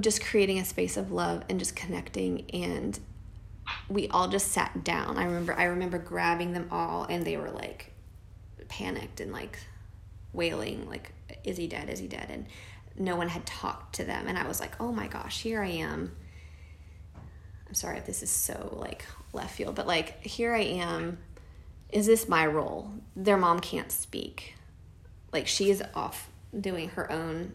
just 0.00 0.24
creating 0.24 0.58
a 0.58 0.64
space 0.64 0.96
of 0.96 1.10
love 1.10 1.42
and 1.48 1.58
just 1.58 1.74
connecting 1.74 2.44
and 2.52 2.98
we 3.88 4.08
all 4.08 4.28
just 4.28 4.48
sat 4.48 4.84
down. 4.84 5.16
I 5.16 5.24
remember 5.24 5.54
I 5.54 5.64
remember 5.64 5.98
grabbing 5.98 6.52
them 6.52 6.68
all 6.70 7.04
and 7.04 7.24
they 7.24 7.36
were 7.36 7.50
like 7.50 7.92
panicked 8.68 9.20
and 9.20 9.32
like 9.32 9.58
wailing 10.32 10.88
like 10.88 11.12
is 11.44 11.56
he 11.56 11.66
dead? 11.66 11.88
Is 11.88 11.98
he 11.98 12.08
dead? 12.08 12.26
And 12.30 12.46
no 12.96 13.16
one 13.16 13.28
had 13.28 13.46
talked 13.46 13.94
to 13.96 14.04
them 14.04 14.26
and 14.26 14.38
I 14.38 14.46
was 14.46 14.60
like, 14.60 14.80
"Oh 14.80 14.92
my 14.92 15.06
gosh, 15.06 15.42
here 15.42 15.62
I 15.62 15.68
am." 15.68 16.16
I'm 17.70 17.74
sorry 17.74 17.98
if 17.98 18.04
this 18.04 18.24
is 18.24 18.30
so 18.30 18.76
like 18.80 19.06
left 19.32 19.54
field, 19.54 19.76
but 19.76 19.86
like 19.86 20.26
here 20.26 20.52
I 20.52 20.62
am. 20.62 21.18
Is 21.90 22.06
this 22.06 22.28
my 22.28 22.44
role? 22.44 22.90
Their 23.14 23.36
mom 23.36 23.60
can't 23.60 23.92
speak. 23.92 24.56
Like 25.32 25.46
she 25.46 25.70
is 25.70 25.80
off 25.94 26.28
doing 26.58 26.88
her 26.90 27.10
own 27.12 27.52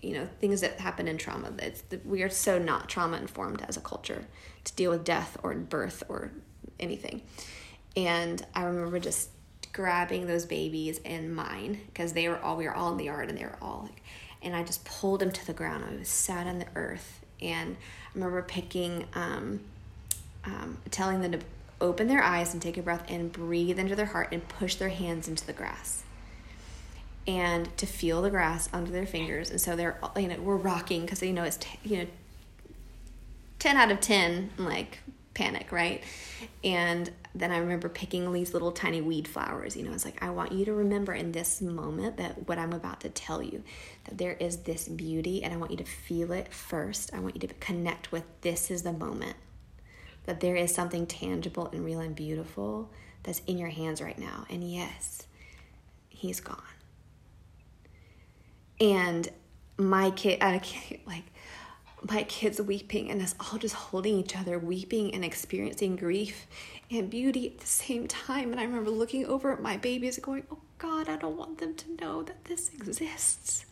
you 0.00 0.14
know 0.14 0.28
things 0.40 0.60
that 0.60 0.78
happen 0.80 1.08
in 1.08 1.18
trauma 1.18 1.52
it's 1.58 1.82
we 2.04 2.22
are 2.22 2.30
so 2.30 2.58
not 2.58 2.88
trauma 2.88 3.16
informed 3.16 3.60
as 3.68 3.76
a 3.76 3.80
culture 3.80 4.24
to 4.64 4.72
deal 4.74 4.92
with 4.92 5.04
death 5.04 5.36
or 5.42 5.52
birth 5.54 6.02
or 6.08 6.30
anything 6.78 7.20
and 7.96 8.46
i 8.54 8.62
remember 8.62 8.98
just 8.98 9.30
grabbing 9.72 10.26
those 10.26 10.46
babies 10.46 11.00
and 11.04 11.34
mine 11.34 11.80
because 11.86 12.12
they 12.14 12.28
were 12.28 12.38
all 12.38 12.56
we 12.56 12.64
were 12.64 12.74
all 12.74 12.92
in 12.92 12.96
the 12.96 13.04
yard 13.04 13.28
and 13.28 13.36
they 13.36 13.44
were 13.44 13.58
all 13.60 13.88
like 13.90 13.99
and 14.42 14.54
i 14.54 14.62
just 14.62 14.84
pulled 14.84 15.20
them 15.20 15.30
to 15.30 15.46
the 15.46 15.52
ground 15.52 15.84
i 15.84 15.94
was 15.98 16.08
sat 16.08 16.46
on 16.46 16.58
the 16.58 16.66
earth 16.74 17.20
and 17.40 17.76
i 17.76 18.10
remember 18.14 18.42
picking 18.42 19.06
um, 19.14 19.60
um, 20.44 20.78
telling 20.90 21.20
them 21.20 21.32
to 21.32 21.40
open 21.80 22.06
their 22.06 22.22
eyes 22.22 22.52
and 22.52 22.62
take 22.62 22.76
a 22.76 22.82
breath 22.82 23.04
and 23.08 23.32
breathe 23.32 23.78
into 23.78 23.96
their 23.96 24.06
heart 24.06 24.28
and 24.32 24.46
push 24.48 24.74
their 24.74 24.90
hands 24.90 25.28
into 25.28 25.46
the 25.46 25.52
grass 25.52 26.04
and 27.26 27.76
to 27.78 27.86
feel 27.86 28.22
the 28.22 28.30
grass 28.30 28.68
under 28.72 28.90
their 28.90 29.06
fingers. 29.06 29.50
And 29.50 29.60
so 29.60 29.76
they're, 29.76 29.98
you 30.16 30.28
know, 30.28 30.36
we're 30.40 30.56
rocking 30.56 31.02
because, 31.02 31.22
you 31.22 31.32
know, 31.32 31.44
it's, 31.44 31.58
t- 31.58 31.78
you 31.84 31.98
know, 31.98 32.06
10 33.58 33.76
out 33.76 33.90
of 33.90 34.00
10, 34.00 34.50
like 34.58 34.98
panic, 35.40 35.72
right? 35.72 36.02
And 36.62 37.10
then 37.34 37.50
I 37.50 37.58
remember 37.58 37.88
picking 37.88 38.32
these 38.32 38.52
little 38.52 38.72
tiny 38.72 39.00
weed 39.00 39.26
flowers. 39.28 39.76
You 39.76 39.84
know, 39.84 39.92
it's 39.92 40.04
like, 40.04 40.22
I 40.22 40.30
want 40.30 40.52
you 40.52 40.64
to 40.66 40.72
remember 40.72 41.12
in 41.12 41.32
this 41.32 41.60
moment 41.60 42.16
that 42.18 42.48
what 42.48 42.58
I'm 42.58 42.72
about 42.72 43.00
to 43.00 43.08
tell 43.08 43.42
you, 43.42 43.62
that 44.04 44.18
there 44.18 44.34
is 44.34 44.58
this 44.58 44.88
beauty, 44.88 45.42
and 45.42 45.52
I 45.52 45.56
want 45.56 45.70
you 45.70 45.76
to 45.78 45.84
feel 45.84 46.32
it 46.32 46.52
first. 46.52 47.14
I 47.14 47.20
want 47.20 47.34
you 47.36 47.40
to 47.48 47.54
connect 47.54 48.12
with 48.12 48.24
this 48.40 48.70
is 48.70 48.82
the 48.82 48.92
moment, 48.92 49.36
that 50.26 50.40
there 50.40 50.56
is 50.56 50.74
something 50.74 51.06
tangible 51.06 51.68
and 51.68 51.84
real 51.84 52.00
and 52.00 52.14
beautiful 52.14 52.90
that's 53.22 53.40
in 53.46 53.58
your 53.58 53.68
hands 53.68 54.00
right 54.00 54.18
now. 54.18 54.46
And 54.50 54.70
yes, 54.70 55.26
he's 56.08 56.40
gone 56.40 56.62
and 58.80 59.28
my 59.76 60.10
kid, 60.10 60.40
like 61.06 61.24
my 62.08 62.22
kids 62.24 62.60
weeping 62.60 63.10
and 63.10 63.20
us 63.20 63.34
all 63.38 63.58
just 63.58 63.74
holding 63.74 64.18
each 64.18 64.36
other, 64.36 64.58
weeping 64.58 65.14
and 65.14 65.24
experiencing 65.24 65.96
grief 65.96 66.46
and 66.90 67.10
beauty 67.10 67.48
at 67.48 67.58
the 67.58 67.66
same 67.66 68.06
time. 68.08 68.52
And 68.52 68.60
I 68.60 68.64
remember 68.64 68.90
looking 68.90 69.26
over 69.26 69.52
at 69.52 69.60
my 69.60 69.76
babies 69.76 70.18
going, 70.18 70.44
Oh 70.50 70.58
God, 70.78 71.08
I 71.08 71.16
don't 71.16 71.36
want 71.36 71.58
them 71.58 71.74
to 71.74 71.96
know 72.00 72.22
that 72.22 72.44
this 72.46 72.70
exists. 72.70 73.66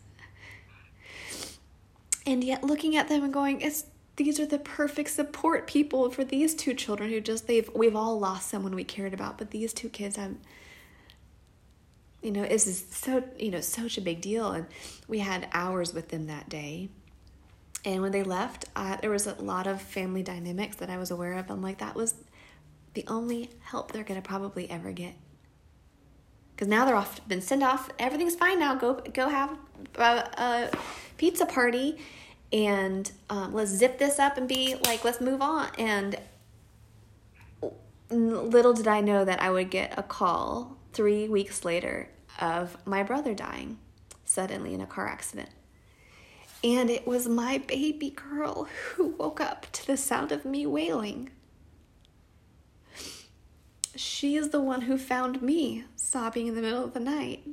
And 2.25 2.43
yet 2.43 2.63
looking 2.63 2.95
at 2.95 3.09
them 3.09 3.23
and 3.23 3.33
going, 3.33 3.61
It's 3.61 3.85
these 4.15 4.39
are 4.39 4.45
the 4.45 4.59
perfect 4.59 5.09
support 5.09 5.65
people 5.65 6.11
for 6.11 6.25
these 6.25 6.53
two 6.53 6.73
children 6.73 7.09
who 7.09 7.21
just 7.21 7.47
they've 7.47 7.69
we've 7.73 7.95
all 7.95 8.19
lost 8.19 8.49
someone 8.49 8.75
we 8.75 8.83
cared 8.83 9.13
about, 9.13 9.37
but 9.37 9.51
these 9.51 9.73
two 9.73 9.89
kids 9.89 10.17
have 10.17 10.35
you 12.21 12.31
know, 12.31 12.45
this 12.45 12.67
is 12.67 12.85
so, 12.91 13.23
you 13.37 13.49
know, 13.49 13.61
such 13.61 13.97
a 13.97 14.01
big 14.01 14.19
deal. 14.21 14.51
And 14.51 14.65
we 15.07 15.19
had 15.19 15.47
hours 15.53 15.93
with 15.93 16.09
them 16.09 16.27
that 16.27 16.49
day. 16.49 16.89
And 17.85 18.01
when 18.01 18.11
they 18.11 18.23
left, 18.23 18.65
there 19.01 19.09
was 19.09 19.25
a 19.25 19.35
lot 19.41 19.67
of 19.67 19.81
family 19.81 20.23
dynamics 20.23 20.75
that 20.77 20.89
I 20.89 20.97
was 20.97 21.11
aware 21.11 21.33
of. 21.33 21.49
I'm 21.49 21.61
like, 21.61 21.77
that 21.77 21.95
was 21.95 22.13
the 22.93 23.05
only 23.07 23.49
help 23.61 23.91
they're 23.91 24.03
to 24.03 24.21
probably 24.21 24.69
ever 24.69 24.91
get. 24.91 25.13
Because 26.55 26.67
now 26.67 26.83
they're 26.83 26.95
off, 26.95 27.25
been 27.27 27.41
sent 27.41 27.63
off. 27.63 27.89
Everything's 27.97 28.35
fine 28.35 28.59
now. 28.59 28.75
Go, 28.75 28.95
go 29.13 29.29
have 29.29 29.57
a, 29.95 30.01
a 30.01 30.69
pizza 31.17 31.45
party, 31.45 31.97
and 32.51 33.09
um, 33.29 33.53
let's 33.53 33.71
zip 33.71 33.97
this 33.97 34.19
up 34.19 34.37
and 34.37 34.47
be 34.47 34.75
like, 34.85 35.05
let's 35.05 35.21
move 35.21 35.41
on. 35.41 35.69
And 35.77 36.19
little 38.09 38.73
did 38.73 38.87
I 38.87 38.99
know 39.01 39.23
that 39.23 39.41
I 39.41 39.51
would 39.51 39.69
get 39.69 39.97
a 39.97 40.03
call 40.03 40.77
three 40.91 41.29
weeks 41.29 41.63
later 41.63 42.09
of 42.41 42.75
my 42.85 43.03
brother 43.03 43.33
dying 43.33 43.77
suddenly 44.25 44.73
in 44.73 44.81
a 44.81 44.87
car 44.87 45.07
accident. 45.07 45.49
And 46.63 46.89
it 46.89 47.07
was 47.07 47.27
my 47.27 47.57
baby 47.59 48.09
girl 48.09 48.67
who 48.93 49.15
woke 49.17 49.39
up 49.39 49.67
to 49.71 49.87
the 49.87 49.95
sound 49.95 50.31
of 50.31 50.43
me 50.43 50.65
wailing. 50.65 51.29
She 53.95 54.35
is 54.35 54.49
the 54.49 54.61
one 54.61 54.81
who 54.81 54.97
found 54.97 55.41
me 55.41 55.85
sobbing 55.95 56.47
in 56.47 56.55
the 56.55 56.61
middle 56.61 56.83
of 56.83 56.93
the 56.93 56.99
night. 56.99 57.45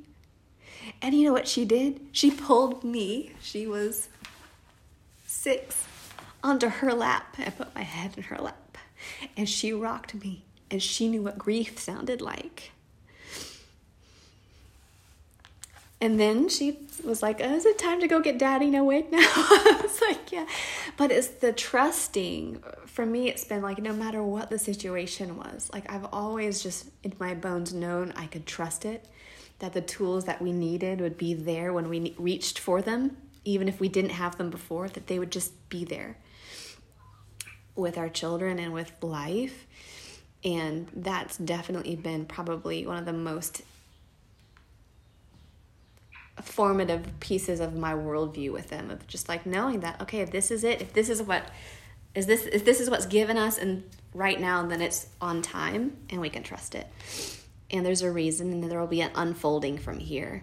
And 1.00 1.14
you 1.14 1.24
know 1.24 1.32
what 1.32 1.48
she 1.48 1.64
did? 1.64 2.00
She 2.12 2.30
pulled 2.30 2.84
me, 2.84 3.32
she 3.40 3.66
was 3.66 4.08
six, 5.26 5.86
onto 6.42 6.68
her 6.68 6.92
lap. 6.92 7.36
I 7.38 7.50
put 7.50 7.74
my 7.74 7.82
head 7.82 8.12
in 8.16 8.24
her 8.24 8.38
lap. 8.38 8.78
And 9.36 9.48
she 9.48 9.72
rocked 9.72 10.14
me. 10.14 10.44
And 10.70 10.82
she 10.82 11.08
knew 11.08 11.22
what 11.22 11.38
grief 11.38 11.78
sounded 11.78 12.20
like. 12.20 12.72
And 16.00 16.20
then 16.20 16.48
she 16.48 16.78
was 17.04 17.22
like, 17.22 17.40
oh, 17.40 17.54
Is 17.54 17.64
it 17.64 17.78
time 17.78 18.00
to 18.00 18.08
go 18.08 18.20
get 18.20 18.38
daddy? 18.38 18.66
No, 18.66 18.84
wait, 18.84 19.10
now. 19.10 19.18
I 19.20 19.80
was 19.82 20.00
like, 20.02 20.30
Yeah. 20.30 20.46
But 20.96 21.10
it's 21.10 21.28
the 21.28 21.52
trusting. 21.52 22.62
For 22.86 23.06
me, 23.06 23.28
it's 23.28 23.44
been 23.44 23.62
like, 23.62 23.78
no 23.78 23.92
matter 23.92 24.22
what 24.22 24.50
the 24.50 24.58
situation 24.58 25.36
was, 25.36 25.70
like, 25.72 25.90
I've 25.92 26.06
always 26.12 26.62
just 26.62 26.90
in 27.02 27.14
my 27.18 27.34
bones 27.34 27.72
known 27.74 28.12
I 28.16 28.26
could 28.26 28.46
trust 28.46 28.84
it, 28.84 29.06
that 29.58 29.72
the 29.72 29.82
tools 29.82 30.24
that 30.24 30.40
we 30.40 30.52
needed 30.52 31.00
would 31.00 31.18
be 31.18 31.34
there 31.34 31.72
when 31.72 31.88
we 31.88 32.14
reached 32.18 32.58
for 32.58 32.82
them, 32.82 33.16
even 33.44 33.68
if 33.68 33.80
we 33.80 33.88
didn't 33.88 34.10
have 34.10 34.36
them 34.38 34.50
before, 34.50 34.88
that 34.88 35.06
they 35.06 35.18
would 35.18 35.30
just 35.30 35.68
be 35.68 35.84
there 35.84 36.16
with 37.74 37.98
our 37.98 38.08
children 38.08 38.58
and 38.58 38.72
with 38.72 38.92
life. 39.02 39.66
And 40.44 40.88
that's 40.94 41.36
definitely 41.36 41.96
been 41.96 42.24
probably 42.24 42.86
one 42.86 42.98
of 42.98 43.04
the 43.04 43.12
most 43.12 43.62
formative 46.42 47.08
pieces 47.20 47.60
of 47.60 47.74
my 47.74 47.92
worldview 47.92 48.52
with 48.52 48.68
them 48.68 48.90
of 48.90 49.06
just 49.06 49.28
like 49.28 49.46
knowing 49.46 49.80
that 49.80 50.00
okay 50.02 50.20
if 50.20 50.30
this 50.30 50.50
is 50.50 50.64
it 50.64 50.82
if 50.82 50.92
this 50.92 51.08
is 51.08 51.22
what 51.22 51.50
is 52.14 52.26
this 52.26 52.46
if 52.46 52.64
this 52.64 52.80
is 52.80 52.90
what's 52.90 53.06
given 53.06 53.36
us 53.36 53.58
and 53.58 53.84
right 54.16 54.40
now 54.40 54.66
then 54.66 54.80
it's 54.80 55.06
on 55.20 55.42
time 55.42 55.96
and 56.10 56.20
we 56.20 56.30
can 56.30 56.42
trust 56.42 56.74
it. 56.74 56.86
And 57.70 57.84
there's 57.84 58.02
a 58.02 58.10
reason 58.10 58.52
and 58.52 58.70
there 58.70 58.80
will 58.80 58.86
be 58.86 59.02
an 59.02 59.10
unfolding 59.14 59.78
from 59.78 59.98
here. 59.98 60.42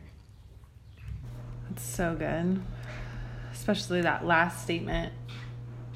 That's 1.70 1.84
so 1.84 2.16
good. 2.16 2.62
Especially 3.52 4.02
that 4.02 4.26
last 4.26 4.64
statement. 4.64 5.14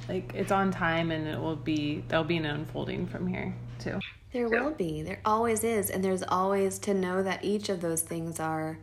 Like 0.10 0.32
it's 0.34 0.52
on 0.52 0.72
time 0.72 1.12
and 1.12 1.28
it 1.28 1.40
will 1.40 1.56
be 1.56 2.04
there'll 2.08 2.26
be 2.26 2.38
an 2.38 2.46
unfolding 2.46 3.08
from 3.08 3.28
here 3.28 3.56
too. 3.80 4.00
There 4.34 4.50
will 4.50 4.72
be. 4.72 5.04
There 5.04 5.22
always 5.26 5.64
is. 5.64 5.90
And 5.90 6.04
there's 6.04 6.24
always 6.24 6.80
to 6.80 6.94
know 6.94 7.24
that 7.24 7.44
each 7.44 7.70
of 7.70 7.82
those 7.82 8.02
things 8.02 8.40
are 8.40 8.80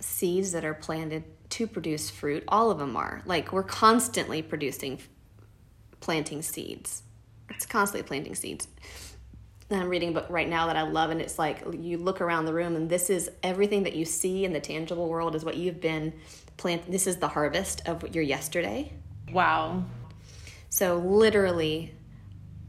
seeds 0.00 0.52
that 0.52 0.64
are 0.64 0.74
planted 0.74 1.24
to 1.50 1.66
produce 1.66 2.10
fruit. 2.10 2.44
All 2.48 2.70
of 2.70 2.78
them 2.78 2.96
are. 2.96 3.22
Like 3.24 3.52
we're 3.52 3.62
constantly 3.62 4.42
producing, 4.42 5.00
planting 6.00 6.42
seeds. 6.42 7.02
It's 7.50 7.66
constantly 7.66 8.06
planting 8.06 8.34
seeds. 8.34 8.68
And 9.70 9.80
I'm 9.82 9.88
reading 9.88 10.10
a 10.10 10.12
book 10.12 10.26
right 10.30 10.48
now 10.48 10.66
that 10.68 10.76
I 10.76 10.82
love, 10.82 11.10
and 11.10 11.20
it's 11.20 11.38
like 11.38 11.62
you 11.78 11.98
look 11.98 12.22
around 12.22 12.46
the 12.46 12.54
room, 12.54 12.74
and 12.74 12.88
this 12.88 13.10
is 13.10 13.30
everything 13.42 13.82
that 13.82 13.94
you 13.94 14.06
see 14.06 14.46
in 14.46 14.54
the 14.54 14.60
tangible 14.60 15.08
world 15.08 15.34
is 15.34 15.44
what 15.44 15.58
you've 15.58 15.80
been 15.80 16.14
plant. 16.56 16.90
This 16.90 17.06
is 17.06 17.18
the 17.18 17.28
harvest 17.28 17.86
of 17.86 18.14
your 18.14 18.24
yesterday. 18.24 18.92
Wow. 19.30 19.84
So 20.70 20.98
literally, 20.98 21.94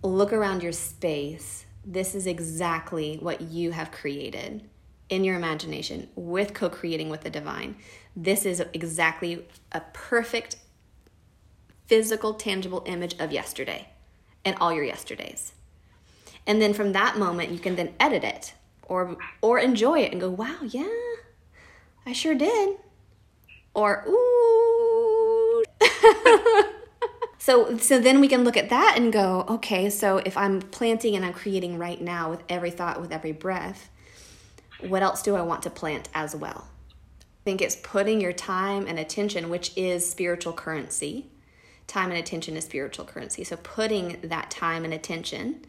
look 0.03 0.33
around 0.33 0.61
your 0.61 0.73
space. 0.73 1.65
This 1.85 2.15
is 2.15 2.27
exactly 2.27 3.17
what 3.21 3.41
you 3.41 3.71
have 3.71 3.91
created 3.91 4.69
in 5.09 5.23
your 5.23 5.35
imagination 5.35 6.07
with 6.15 6.53
co 6.53 6.69
creating 6.69 7.09
with 7.09 7.21
the 7.21 7.29
divine. 7.29 7.75
This 8.15 8.45
is 8.45 8.63
exactly 8.73 9.45
a 9.71 9.81
perfect 9.93 10.57
physical, 11.87 12.35
tangible 12.35 12.83
image 12.85 13.15
of 13.19 13.31
yesterday 13.31 13.89
and 14.45 14.55
all 14.61 14.71
your 14.71 14.83
yesterdays. 14.83 15.53
And 16.45 16.61
then 16.61 16.73
from 16.73 16.93
that 16.93 17.17
moment, 17.17 17.51
you 17.51 17.59
can 17.59 17.75
then 17.75 17.93
edit 17.99 18.23
it 18.23 18.53
or 18.83 19.17
or 19.41 19.59
enjoy 19.59 19.99
it 19.99 20.11
and 20.11 20.21
go, 20.21 20.29
"Wow, 20.29 20.57
yeah, 20.67 20.87
I 22.05 22.13
sure 22.13 22.35
did," 22.35 22.77
or 23.73 24.03
"Ooh." 24.07 25.63
so 27.37 27.77
so 27.77 27.99
then 27.99 28.19
we 28.19 28.27
can 28.27 28.43
look 28.43 28.57
at 28.57 28.69
that 28.69 28.95
and 28.97 29.13
go, 29.13 29.45
"Okay, 29.47 29.89
so 29.89 30.17
if 30.17 30.35
I'm 30.37 30.61
planting 30.61 31.15
and 31.15 31.25
I'm 31.25 31.33
creating 31.33 31.77
right 31.77 32.01
now 32.01 32.29
with 32.29 32.43
every 32.49 32.71
thought, 32.71 33.01
with 33.01 33.11
every 33.11 33.31
breath." 33.31 33.89
What 34.81 35.03
else 35.03 35.21
do 35.21 35.35
I 35.35 35.41
want 35.41 35.63
to 35.63 35.69
plant 35.69 36.09
as 36.13 36.35
well? 36.35 36.67
I 37.21 37.43
think 37.43 37.61
it's 37.61 37.77
putting 37.77 38.21
your 38.21 38.33
time 38.33 38.85
and 38.87 38.99
attention, 38.99 39.49
which 39.49 39.71
is 39.75 40.09
spiritual 40.09 40.53
currency. 40.53 41.27
Time 41.87 42.09
and 42.09 42.19
attention 42.19 42.55
is 42.55 42.65
spiritual 42.65 43.05
currency. 43.05 43.43
So 43.43 43.57
putting 43.57 44.19
that 44.23 44.51
time 44.51 44.85
and 44.85 44.93
attention 44.93 45.65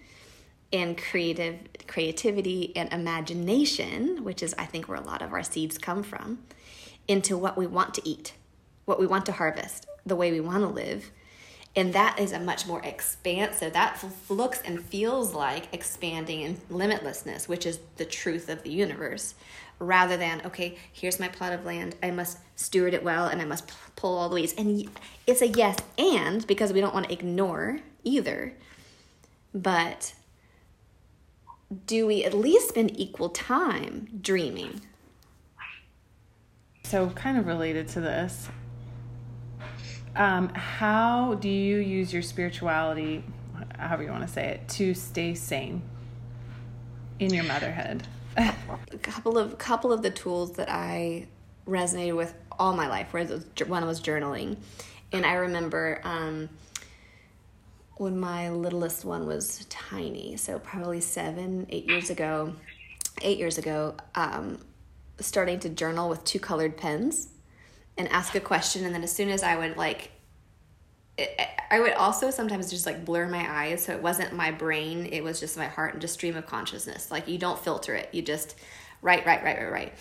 and 0.73 0.97
creative 0.97 1.59
creativity 1.87 2.75
and 2.77 2.93
imagination, 2.93 4.23
which 4.23 4.43
is 4.43 4.55
I 4.59 4.67
think 4.67 4.89
where 4.89 4.99
a 4.99 5.05
lot 5.05 5.23
of 5.23 5.33
our 5.33 5.43
seeds 5.43 5.79
come 5.79 6.03
from, 6.03 6.41
into 7.09 7.37
what 7.37 7.57
we 7.57 7.67
want 7.67 7.95
to 7.95 8.09
eat, 8.09 8.35
what 8.85 9.01
we 9.01 9.07
want 9.07 9.27
to 9.27 9.33
harvest, 9.33 9.87
the 10.07 10.17
way 10.17 10.31
we 10.31 10.41
want 10.41 10.63
to 10.63 10.69
live. 10.69 11.11
And 11.77 11.93
that 11.93 12.19
is 12.19 12.33
a 12.33 12.41
much 12.41 12.67
more 12.67 12.83
expansive, 12.83 13.73
that 13.75 14.05
looks 14.29 14.61
and 14.63 14.83
feels 14.85 15.35
like 15.35 15.73
expanding 15.73 16.43
and 16.43 16.69
limitlessness, 16.69 17.47
which 17.47 17.65
is 17.65 17.79
the 17.97 18.05
truth 18.05 18.49
of 18.49 18.65
the 18.65 18.71
universe, 18.71 19.35
rather 19.79 20.17
than, 20.17 20.43
okay, 20.45 20.77
here's 20.93 21.21
my 21.21 21.29
plot 21.29 21.53
of 21.53 21.65
land. 21.65 21.95
I 22.03 22.11
must 22.11 22.39
steward 22.57 22.93
it 22.93 23.05
well 23.05 23.27
and 23.27 23.41
I 23.41 23.45
must 23.45 23.71
pull 23.95 24.19
all 24.19 24.29
the 24.29 24.35
weeds. 24.35 24.55
And 24.59 24.91
it's 25.29 25.43
a 25.43 25.49
yes 25.49 25.79
and 25.97 26.45
because 26.47 26.73
we 26.73 26.81
don't 26.81 26.93
want 26.93 27.07
to 27.07 27.13
ignore 27.13 27.79
either. 28.03 28.53
But 29.55 30.15
do 31.87 32.07
we 32.07 32.25
at 32.25 32.35
least 32.35 32.71
spend 32.71 32.99
equal 32.99 33.29
time 33.29 34.09
dreaming? 34.21 34.81
So, 36.85 37.11
kind 37.11 37.39
of 37.39 37.47
related 37.47 37.87
to 37.91 38.01
this, 38.01 38.49
um, 40.17 40.49
how 40.51 41.35
do 41.35 41.49
you 41.49 41.79
use 41.79 42.13
your 42.13 42.23
spirituality, 42.23 43.25
however 43.79 44.03
you 44.03 44.11
want 44.11 44.27
to 44.27 44.33
say 44.33 44.49
it, 44.49 44.69
to 44.71 44.95
stay 44.95 45.35
sane 45.35 45.83
in 47.19 47.33
your 47.33 47.45
motherhood? 47.45 48.03
a 48.37 48.53
couple 49.03 49.39
of 49.39 49.59
couple 49.59 49.93
of 49.93 50.03
the 50.03 50.11
tools 50.11 50.53
that 50.53 50.69
I 50.71 51.27
resonated 51.67 52.17
with 52.17 52.35
all 52.59 52.75
my 52.75 52.89
life. 52.89 53.13
Where 53.13 53.25
one 53.67 53.87
was 53.87 54.01
journaling, 54.01 54.57
and 55.13 55.25
I 55.27 55.35
remember 55.35 56.01
um, 56.05 56.49
when 57.97 58.19
my 58.19 58.51
littlest 58.51 59.05
one 59.05 59.27
was 59.27 59.65
tiny, 59.69 60.37
so 60.37 60.59
probably 60.59 61.01
seven, 61.01 61.67
eight 61.71 61.89
years 61.89 62.11
ago, 62.11 62.55
eight 63.23 63.39
years 63.39 63.59
ago, 63.59 63.95
um, 64.15 64.59
starting 65.19 65.59
to 65.61 65.69
journal 65.69 66.09
with 66.09 66.25
two 66.25 66.39
colored 66.39 66.77
pens 66.77 67.29
and 67.97 68.09
ask 68.09 68.35
a 68.35 68.41
question. 68.41 68.85
And 68.85 68.95
then 68.95 69.03
as 69.03 69.13
soon 69.13 69.29
as 69.29 69.43
I 69.43 69.57
would 69.57 69.77
like, 69.77 70.11
it, 71.19 71.39
I 71.71 71.81
would 71.81 71.93
also 71.93 72.31
sometimes 72.31 72.71
just 72.71 72.87
like 72.87 73.05
blur 73.05 73.29
my 73.29 73.47
eyes. 73.49 73.85
So 73.85 73.93
it 73.93 74.03
wasn't 74.03 74.33
my 74.33 74.51
brain, 74.51 75.07
it 75.07 75.23
was 75.23 75.41
just 75.41 75.57
my 75.57 75.67
heart 75.67 75.93
and 75.93 76.01
just 76.01 76.15
stream 76.15 76.37
of 76.37 76.47
consciousness. 76.47 77.11
Like 77.11 77.29
you 77.29 77.39
don't 77.39 77.59
filter 77.59 77.95
it, 77.95 78.09
you 78.13 78.23
just 78.23 78.57
write, 79.03 79.27
write, 79.27 79.43
write, 79.45 79.59
write, 79.59 79.73
write. 79.73 79.93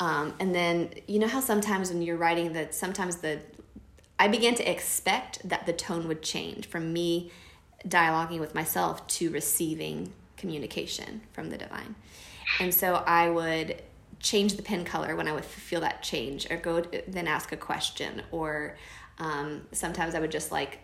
Um, 0.00 0.34
and 0.38 0.54
then 0.54 0.90
you 1.06 1.18
know 1.18 1.26
how 1.26 1.40
sometimes 1.40 1.90
when 1.90 2.02
you're 2.02 2.16
writing 2.16 2.52
that 2.52 2.74
sometimes 2.74 3.16
the 3.16 3.40
I 4.18 4.28
began 4.28 4.54
to 4.56 4.68
expect 4.68 5.48
that 5.48 5.66
the 5.66 5.72
tone 5.72 6.08
would 6.08 6.22
change 6.22 6.68
from 6.68 6.92
me 6.92 7.30
dialoguing 7.86 8.40
with 8.40 8.54
myself 8.54 9.06
to 9.06 9.30
receiving 9.30 10.12
communication 10.36 11.20
from 11.32 11.50
the 11.50 11.58
divine. 11.58 11.94
And 12.58 12.74
so 12.74 12.94
I 12.94 13.28
would 13.30 13.80
change 14.20 14.54
the 14.54 14.62
pen 14.62 14.84
color 14.84 15.16
when 15.16 15.28
I 15.28 15.32
would 15.32 15.44
feel 15.44 15.80
that 15.80 16.02
change, 16.02 16.50
or 16.50 16.56
go 16.56 16.80
to, 16.80 17.02
then 17.06 17.26
ask 17.26 17.52
a 17.52 17.56
question, 17.56 18.22
or 18.30 18.76
um, 19.18 19.62
sometimes 19.72 20.14
I 20.14 20.20
would 20.20 20.30
just 20.30 20.52
like 20.52 20.80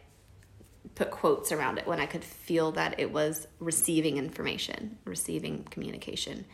put 0.94 1.10
quotes 1.10 1.50
around 1.50 1.78
it 1.78 1.86
when 1.86 2.00
I 2.00 2.06
could 2.06 2.22
feel 2.22 2.72
that 2.72 3.00
it 3.00 3.10
was 3.10 3.46
receiving 3.58 4.16
information, 4.16 4.98
receiving 5.04 5.64
communication. 5.64 6.44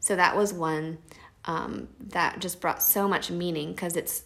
So 0.00 0.16
that 0.16 0.36
was 0.36 0.52
one 0.52 0.98
um, 1.44 1.88
that 2.08 2.38
just 2.40 2.60
brought 2.60 2.82
so 2.82 3.08
much 3.08 3.30
meaning 3.30 3.72
because 3.72 3.96
it's 3.96 4.22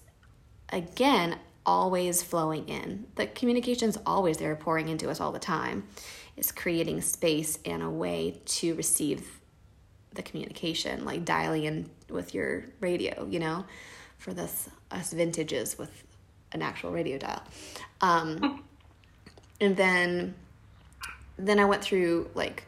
again 0.70 1.38
always 1.66 2.22
flowing 2.22 2.68
in. 2.68 3.06
The 3.16 3.26
communication's 3.26 3.98
always 4.06 4.38
there, 4.38 4.54
pouring 4.56 4.88
into 4.88 5.10
us 5.10 5.20
all 5.20 5.32
the 5.32 5.38
time. 5.38 5.84
It's 6.36 6.52
creating 6.52 7.00
space 7.00 7.58
and 7.64 7.82
a 7.82 7.90
way 7.90 8.40
to 8.44 8.74
receive 8.74 9.40
the 10.14 10.22
communication, 10.22 11.04
like 11.04 11.24
dialing 11.24 11.64
in 11.64 11.90
with 12.10 12.34
your 12.34 12.64
radio, 12.80 13.26
you 13.30 13.38
know, 13.38 13.64
for 14.18 14.32
this 14.32 14.68
us 14.90 15.12
vintages 15.12 15.78
with 15.78 16.04
an 16.52 16.62
actual 16.62 16.90
radio 16.90 17.18
dial. 17.18 17.42
Um, 18.00 18.64
and 19.60 19.76
then 19.76 20.34
then 21.38 21.58
I 21.58 21.64
went 21.64 21.82
through 21.82 22.30
like 22.34 22.64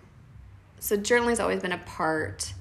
so 0.79 0.97
journaling's 0.97 1.41
always 1.41 1.61
been 1.61 1.73
a 1.73 1.79
part 1.79 2.55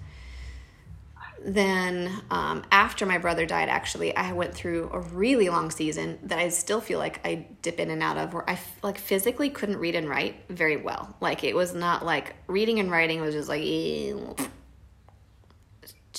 then 1.42 2.12
um, 2.30 2.64
after 2.72 3.06
my 3.06 3.18
brother 3.18 3.46
died 3.46 3.70
actually 3.70 4.16
i 4.16 4.34
went 4.34 4.54
through 4.54 4.90
a 4.92 5.00
really 5.00 5.50
long 5.50 5.72
season 5.72 6.20
that 6.24 6.38
i 6.38 6.50
still 6.50 6.82
feel 6.82 7.00
like 7.00 7.26
i 7.26 7.48
dip 7.62 7.80
in 7.80 7.90
and 7.90 8.04
out 8.04 8.18
of 8.18 8.34
where 8.34 8.48
i 8.50 8.60
like 8.84 8.98
physically 8.98 9.50
couldn't 9.50 9.78
read 9.78 9.96
and 9.96 10.10
write 10.10 10.36
very 10.50 10.78
well 10.78 11.16
like 11.22 11.44
it 11.44 11.56
was 11.56 11.74
not 11.74 12.06
like 12.06 12.36
reading 12.48 12.80
and 12.80 12.92
writing 12.92 13.22
was 13.22 13.34
just 13.34 13.50
like 13.50 13.62
eh, 13.64 14.14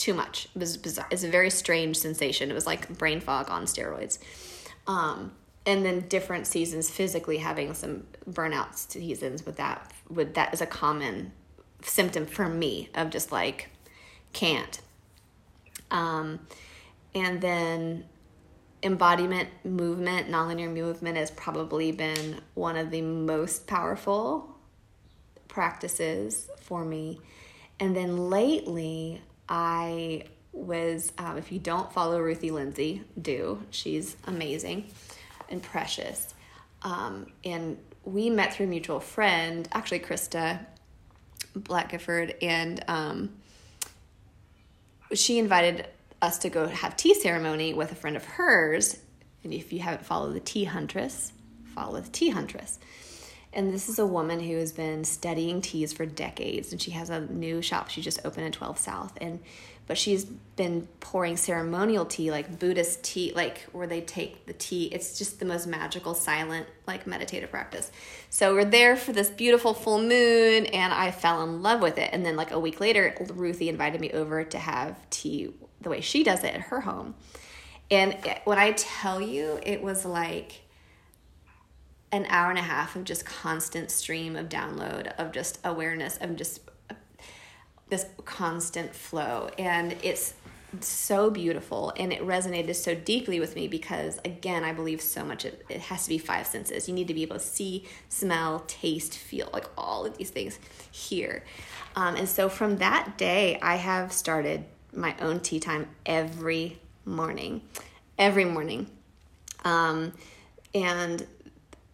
too 0.00 0.14
much. 0.14 0.48
It 0.54 0.58
was 0.58 0.76
bizarre 0.76 1.06
it's 1.10 1.24
a 1.24 1.30
very 1.30 1.50
strange 1.50 1.96
sensation. 1.96 2.50
It 2.50 2.54
was 2.54 2.66
like 2.66 2.88
brain 2.98 3.20
fog 3.20 3.50
on 3.50 3.64
steroids. 3.64 4.18
Um, 4.86 5.32
and 5.66 5.84
then 5.84 6.08
different 6.08 6.46
seasons 6.46 6.90
physically 6.90 7.36
having 7.36 7.74
some 7.74 8.04
burnout 8.28 8.76
seasons 8.76 9.44
with 9.44 9.56
that 9.56 9.92
with 10.08 10.34
that 10.34 10.54
is 10.54 10.60
a 10.60 10.66
common 10.66 11.32
symptom 11.82 12.26
for 12.26 12.48
me 12.48 12.88
of 12.94 13.10
just 13.10 13.30
like 13.30 13.68
can't. 14.32 14.80
Um, 15.90 16.40
and 17.14 17.40
then 17.40 18.04
embodiment 18.82 19.48
movement, 19.64 20.28
nonlinear 20.30 20.72
movement 20.72 21.16
has 21.18 21.30
probably 21.30 21.92
been 21.92 22.40
one 22.54 22.76
of 22.76 22.90
the 22.90 23.02
most 23.02 23.66
powerful 23.66 24.56
practices 25.48 26.48
for 26.60 26.84
me. 26.84 27.20
And 27.78 27.94
then 27.94 28.30
lately, 28.30 29.20
I 29.50 30.24
was, 30.52 31.12
um, 31.18 31.36
if 31.36 31.50
you 31.52 31.58
don't 31.58 31.92
follow 31.92 32.20
Ruthie 32.20 32.52
Lindsey, 32.52 33.02
do. 33.20 33.60
She's 33.70 34.16
amazing 34.26 34.86
and 35.48 35.62
precious. 35.62 36.32
Um, 36.82 37.26
and 37.44 37.76
we 38.04 38.30
met 38.30 38.54
through 38.54 38.66
a 38.66 38.68
mutual 38.68 39.00
friend, 39.00 39.68
actually, 39.72 40.00
Krista 40.00 40.64
Black 41.54 41.90
Gifford, 41.90 42.36
and 42.40 42.82
um, 42.88 43.30
she 45.12 45.38
invited 45.38 45.86
us 46.22 46.38
to 46.38 46.50
go 46.50 46.66
have 46.66 46.96
tea 46.96 47.14
ceremony 47.14 47.74
with 47.74 47.92
a 47.92 47.94
friend 47.94 48.16
of 48.16 48.24
hers. 48.24 48.96
And 49.42 49.52
if 49.52 49.72
you 49.72 49.80
haven't 49.80 50.04
followed 50.04 50.34
the 50.34 50.40
Tea 50.40 50.64
Huntress, 50.64 51.32
follow 51.74 52.00
the 52.00 52.10
Tea 52.10 52.28
Huntress. 52.30 52.78
And 53.52 53.72
this 53.74 53.88
is 53.88 53.98
a 53.98 54.06
woman 54.06 54.38
who 54.40 54.56
has 54.58 54.72
been 54.72 55.02
studying 55.04 55.60
teas 55.60 55.92
for 55.92 56.06
decades, 56.06 56.70
and 56.70 56.80
she 56.80 56.92
has 56.92 57.10
a 57.10 57.20
new 57.20 57.60
shop 57.62 57.90
she 57.90 58.00
just 58.00 58.24
opened 58.24 58.46
in 58.46 58.52
12 58.52 58.78
South. 58.78 59.12
And 59.20 59.40
but 59.90 59.98
she's 59.98 60.24
been 60.24 60.86
pouring 61.00 61.36
ceremonial 61.36 62.04
tea, 62.04 62.30
like 62.30 62.60
Buddhist 62.60 63.02
tea, 63.02 63.32
like 63.34 63.62
where 63.72 63.88
they 63.88 64.00
take 64.00 64.46
the 64.46 64.52
tea. 64.52 64.84
It's 64.84 65.18
just 65.18 65.40
the 65.40 65.44
most 65.44 65.66
magical, 65.66 66.14
silent, 66.14 66.68
like 66.86 67.08
meditative 67.08 67.50
practice. 67.50 67.90
So 68.28 68.54
we're 68.54 68.64
there 68.64 68.94
for 68.94 69.12
this 69.12 69.28
beautiful 69.30 69.74
full 69.74 69.98
moon, 69.98 70.66
and 70.66 70.92
I 70.92 71.10
fell 71.10 71.42
in 71.42 71.60
love 71.60 71.82
with 71.82 71.98
it. 71.98 72.10
And 72.12 72.24
then, 72.24 72.36
like 72.36 72.52
a 72.52 72.60
week 72.60 72.78
later, 72.78 73.16
Ruthie 73.34 73.68
invited 73.68 74.00
me 74.00 74.12
over 74.12 74.44
to 74.44 74.58
have 74.58 74.96
tea 75.10 75.52
the 75.80 75.90
way 75.90 76.00
she 76.00 76.22
does 76.22 76.44
it 76.44 76.54
at 76.54 76.60
her 76.60 76.82
home. 76.82 77.16
And 77.90 78.16
when 78.44 78.58
I 78.58 78.70
tell 78.70 79.20
you, 79.20 79.58
it 79.64 79.82
was 79.82 80.04
like 80.04 80.60
an 82.12 82.26
hour 82.28 82.50
and 82.50 82.58
a 82.58 82.62
half 82.62 82.96
of 82.96 83.04
just 83.04 83.24
constant 83.24 83.90
stream 83.90 84.36
of 84.36 84.48
download, 84.48 85.14
of 85.18 85.32
just 85.32 85.58
awareness, 85.64 86.16
of 86.18 86.36
just 86.36 86.60
this 87.88 88.06
constant 88.24 88.94
flow. 88.94 89.50
And 89.58 89.96
it's 90.02 90.34
so 90.80 91.30
beautiful 91.30 91.92
and 91.96 92.12
it 92.12 92.22
resonated 92.22 92.76
so 92.76 92.94
deeply 92.94 93.40
with 93.40 93.56
me 93.56 93.66
because 93.66 94.20
again 94.24 94.62
i 94.62 94.72
believe 94.72 95.00
so 95.00 95.24
much 95.24 95.44
it, 95.44 95.66
it 95.68 95.80
has 95.80 96.04
to 96.04 96.08
be 96.08 96.16
five 96.16 96.46
senses. 96.46 96.88
You 96.88 96.94
need 96.94 97.08
to 97.08 97.14
be 97.14 97.22
able 97.22 97.34
to 97.34 97.42
see 97.42 97.88
smell 98.08 98.62
taste 98.68 99.18
feel 99.18 99.50
like 99.52 99.66
all 99.76 100.06
of 100.06 100.16
these 100.16 100.30
things 100.30 100.60
here. 100.92 101.42
Um, 101.96 102.14
and 102.14 102.28
so 102.28 102.48
from 102.48 102.76
that 102.76 103.18
day 103.18 103.58
i 103.60 103.74
have 103.74 104.12
started 104.12 104.64
my 104.94 105.16
own 105.20 105.40
tea 105.40 105.58
time 105.58 105.88
every 106.06 106.78
morning 107.04 107.62
every 108.20 108.44
morning. 108.44 108.86
Um, 109.64 110.12
and 110.74 111.26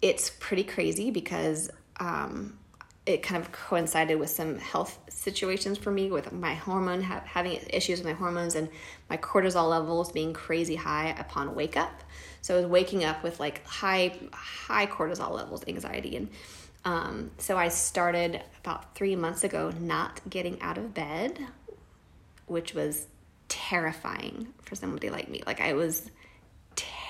it's 0.08 0.30
pretty 0.30 0.64
crazy 0.64 1.10
because 1.10 1.70
um, 1.98 2.58
it 3.06 3.22
kind 3.22 3.40
of 3.42 3.50
coincided 3.52 4.18
with 4.18 4.30
some 4.30 4.58
health 4.58 4.98
situations 5.08 5.78
for 5.78 5.90
me 5.90 6.10
with 6.10 6.32
my 6.32 6.54
hormone 6.54 7.02
ha- 7.02 7.22
having 7.24 7.58
issues 7.70 7.98
with 7.98 8.06
my 8.06 8.12
hormones 8.12 8.54
and 8.54 8.68
my 9.08 9.16
cortisol 9.16 9.68
levels 9.68 10.12
being 10.12 10.32
crazy 10.32 10.76
high 10.76 11.08
upon 11.18 11.54
wake 11.54 11.76
up 11.76 12.02
so 12.42 12.54
i 12.54 12.58
was 12.58 12.66
waking 12.66 13.02
up 13.02 13.22
with 13.22 13.40
like 13.40 13.64
high 13.66 14.14
high 14.32 14.86
cortisol 14.86 15.30
levels 15.30 15.64
anxiety 15.66 16.16
and 16.16 16.28
um, 16.84 17.30
so 17.38 17.56
i 17.56 17.68
started 17.68 18.42
about 18.62 18.94
three 18.94 19.16
months 19.16 19.42
ago 19.42 19.72
not 19.80 20.20
getting 20.28 20.60
out 20.60 20.76
of 20.76 20.92
bed 20.92 21.38
which 22.46 22.74
was 22.74 23.06
terrifying 23.48 24.48
for 24.62 24.74
somebody 24.74 25.10
like 25.10 25.28
me. 25.28 25.42
Like 25.46 25.60
I 25.60 25.74
was 25.74 26.10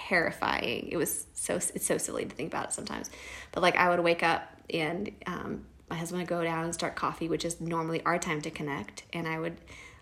terrifying. 0.08 0.88
It 0.90 0.96
was 0.96 1.26
so 1.34 1.56
it's 1.56 1.86
so 1.86 1.98
silly 1.98 2.24
to 2.24 2.34
think 2.34 2.52
about 2.52 2.66
it 2.66 2.72
sometimes. 2.72 3.10
But 3.52 3.62
like 3.62 3.76
I 3.76 3.90
would 3.90 4.00
wake 4.00 4.22
up 4.22 4.42
and 4.72 5.10
um, 5.26 5.64
my 5.88 5.96
husband 5.96 6.20
would 6.20 6.28
go 6.28 6.42
down 6.42 6.64
and 6.64 6.74
start 6.74 6.96
coffee, 6.96 7.28
which 7.28 7.44
is 7.44 7.60
normally 7.60 8.02
our 8.04 8.18
time 8.18 8.40
to 8.42 8.50
connect, 8.50 9.04
and 9.12 9.28
I 9.28 9.38
would 9.38 9.56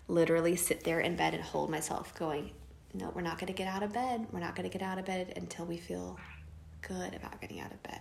literally 0.09 0.57
sit 0.57 0.85
there 0.85 1.01
in 1.01 1.17
bed 1.17 1.35
and 1.35 1.43
hold 1.43 1.71
myself, 1.71 2.15
going, 2.15 2.51
"No, 2.93 3.13
we're 3.15 3.23
not 3.23 3.39
going 3.39 3.49
to 3.49 3.55
get 3.55 3.69
out 3.69 3.83
of 3.83 3.93
bed. 3.93 4.27
We're 4.33 4.41
not 4.41 4.55
going 4.55 4.69
to 4.69 4.79
get 4.79 4.87
out 4.87 4.99
of 4.99 5.05
bed 5.05 5.33
until 5.37 5.67
we 5.67 5.77
feel 5.77 6.19
good 6.83 7.15
about 7.15 7.41
getting 7.41 7.61
out 7.61 7.73
of 7.73 7.83
bed." 7.83 8.01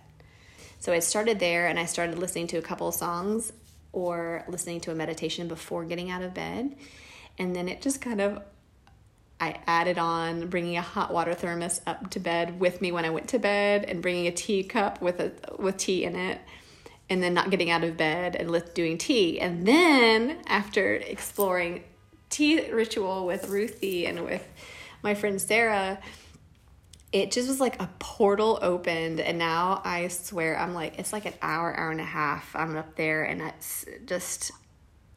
So 0.78 0.92
I 0.92 0.98
started 0.98 1.38
there, 1.40 1.66
and 1.68 1.78
I 1.78 1.86
started 1.86 2.18
listening 2.18 2.46
to 2.48 2.58
a 2.58 2.62
couple 2.62 2.88
of 2.88 2.94
songs 2.94 3.52
or 3.92 4.44
listening 4.48 4.80
to 4.80 4.90
a 4.90 4.94
meditation 4.94 5.46
before 5.48 5.84
getting 5.84 6.10
out 6.10 6.22
of 6.22 6.34
bed, 6.34 6.76
and 7.38 7.54
then 7.54 7.68
it 7.68 7.80
just 7.80 8.00
kind 8.00 8.20
of 8.20 8.42
I 9.44 9.60
added 9.66 9.98
on 9.98 10.48
bringing 10.48 10.78
a 10.78 10.80
hot 10.82 11.12
water 11.12 11.34
thermos 11.34 11.82
up 11.86 12.08
to 12.12 12.18
bed 12.18 12.58
with 12.58 12.80
me 12.80 12.92
when 12.92 13.04
I 13.04 13.10
went 13.10 13.28
to 13.28 13.38
bed 13.38 13.84
and 13.84 14.00
bringing 14.00 14.26
a 14.26 14.32
teacup 14.32 15.02
with 15.02 15.20
a 15.20 15.32
with 15.58 15.76
tea 15.76 16.04
in 16.04 16.16
it 16.16 16.40
and 17.10 17.22
then 17.22 17.34
not 17.34 17.50
getting 17.50 17.68
out 17.68 17.84
of 17.84 17.98
bed 17.98 18.36
and 18.36 18.50
doing 18.72 18.96
tea. 18.96 19.38
And 19.38 19.66
then 19.66 20.38
after 20.46 20.94
exploring 20.94 21.84
tea 22.30 22.70
ritual 22.70 23.26
with 23.26 23.50
Ruthie 23.50 24.06
and 24.06 24.24
with 24.24 24.48
my 25.02 25.14
friend 25.14 25.38
Sarah, 25.38 25.98
it 27.12 27.30
just 27.30 27.46
was 27.46 27.60
like 27.60 27.82
a 27.82 27.90
portal 27.98 28.58
opened 28.62 29.20
and 29.20 29.36
now 29.38 29.82
I 29.84 30.08
swear 30.08 30.58
I'm 30.58 30.72
like 30.72 30.98
it's 30.98 31.12
like 31.12 31.26
an 31.26 31.34
hour, 31.42 31.76
hour 31.78 31.90
and 31.90 32.00
a 32.00 32.04
half. 32.04 32.56
I'm 32.56 32.78
up 32.78 32.96
there 32.96 33.24
and 33.24 33.42
it's 33.42 33.84
just 34.06 34.52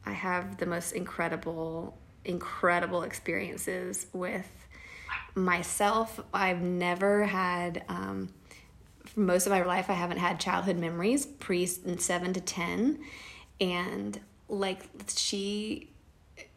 I 0.04 0.12
have 0.12 0.58
the 0.58 0.66
most 0.66 0.92
incredible 0.92 1.96
incredible 2.28 3.02
experiences 3.02 4.06
with 4.12 4.46
myself. 5.34 6.20
I've 6.32 6.60
never 6.60 7.24
had, 7.24 7.84
um, 7.88 8.28
for 9.06 9.20
most 9.20 9.46
of 9.46 9.52
my 9.52 9.62
life, 9.62 9.88
I 9.88 9.94
haven't 9.94 10.18
had 10.18 10.38
childhood 10.38 10.76
memories 10.76 11.26
pre 11.26 11.66
seven 11.66 12.32
to 12.34 12.40
10. 12.40 12.98
And 13.60 14.20
like, 14.48 14.82
she 15.08 15.90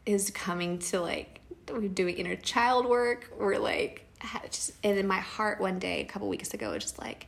is 0.05 0.29
coming 0.31 0.79
to 0.79 1.01
like, 1.01 1.39
we're 1.71 1.87
doing 1.87 2.17
inner 2.17 2.35
child 2.35 2.85
work. 2.85 3.31
We're 3.39 3.57
like, 3.57 4.05
just, 4.51 4.73
and 4.83 4.97
in 4.97 5.07
my 5.07 5.19
heart 5.19 5.59
one 5.59 5.79
day, 5.79 6.01
a 6.01 6.05
couple 6.05 6.27
weeks 6.27 6.53
ago, 6.53 6.77
just 6.77 6.99
like, 6.99 7.27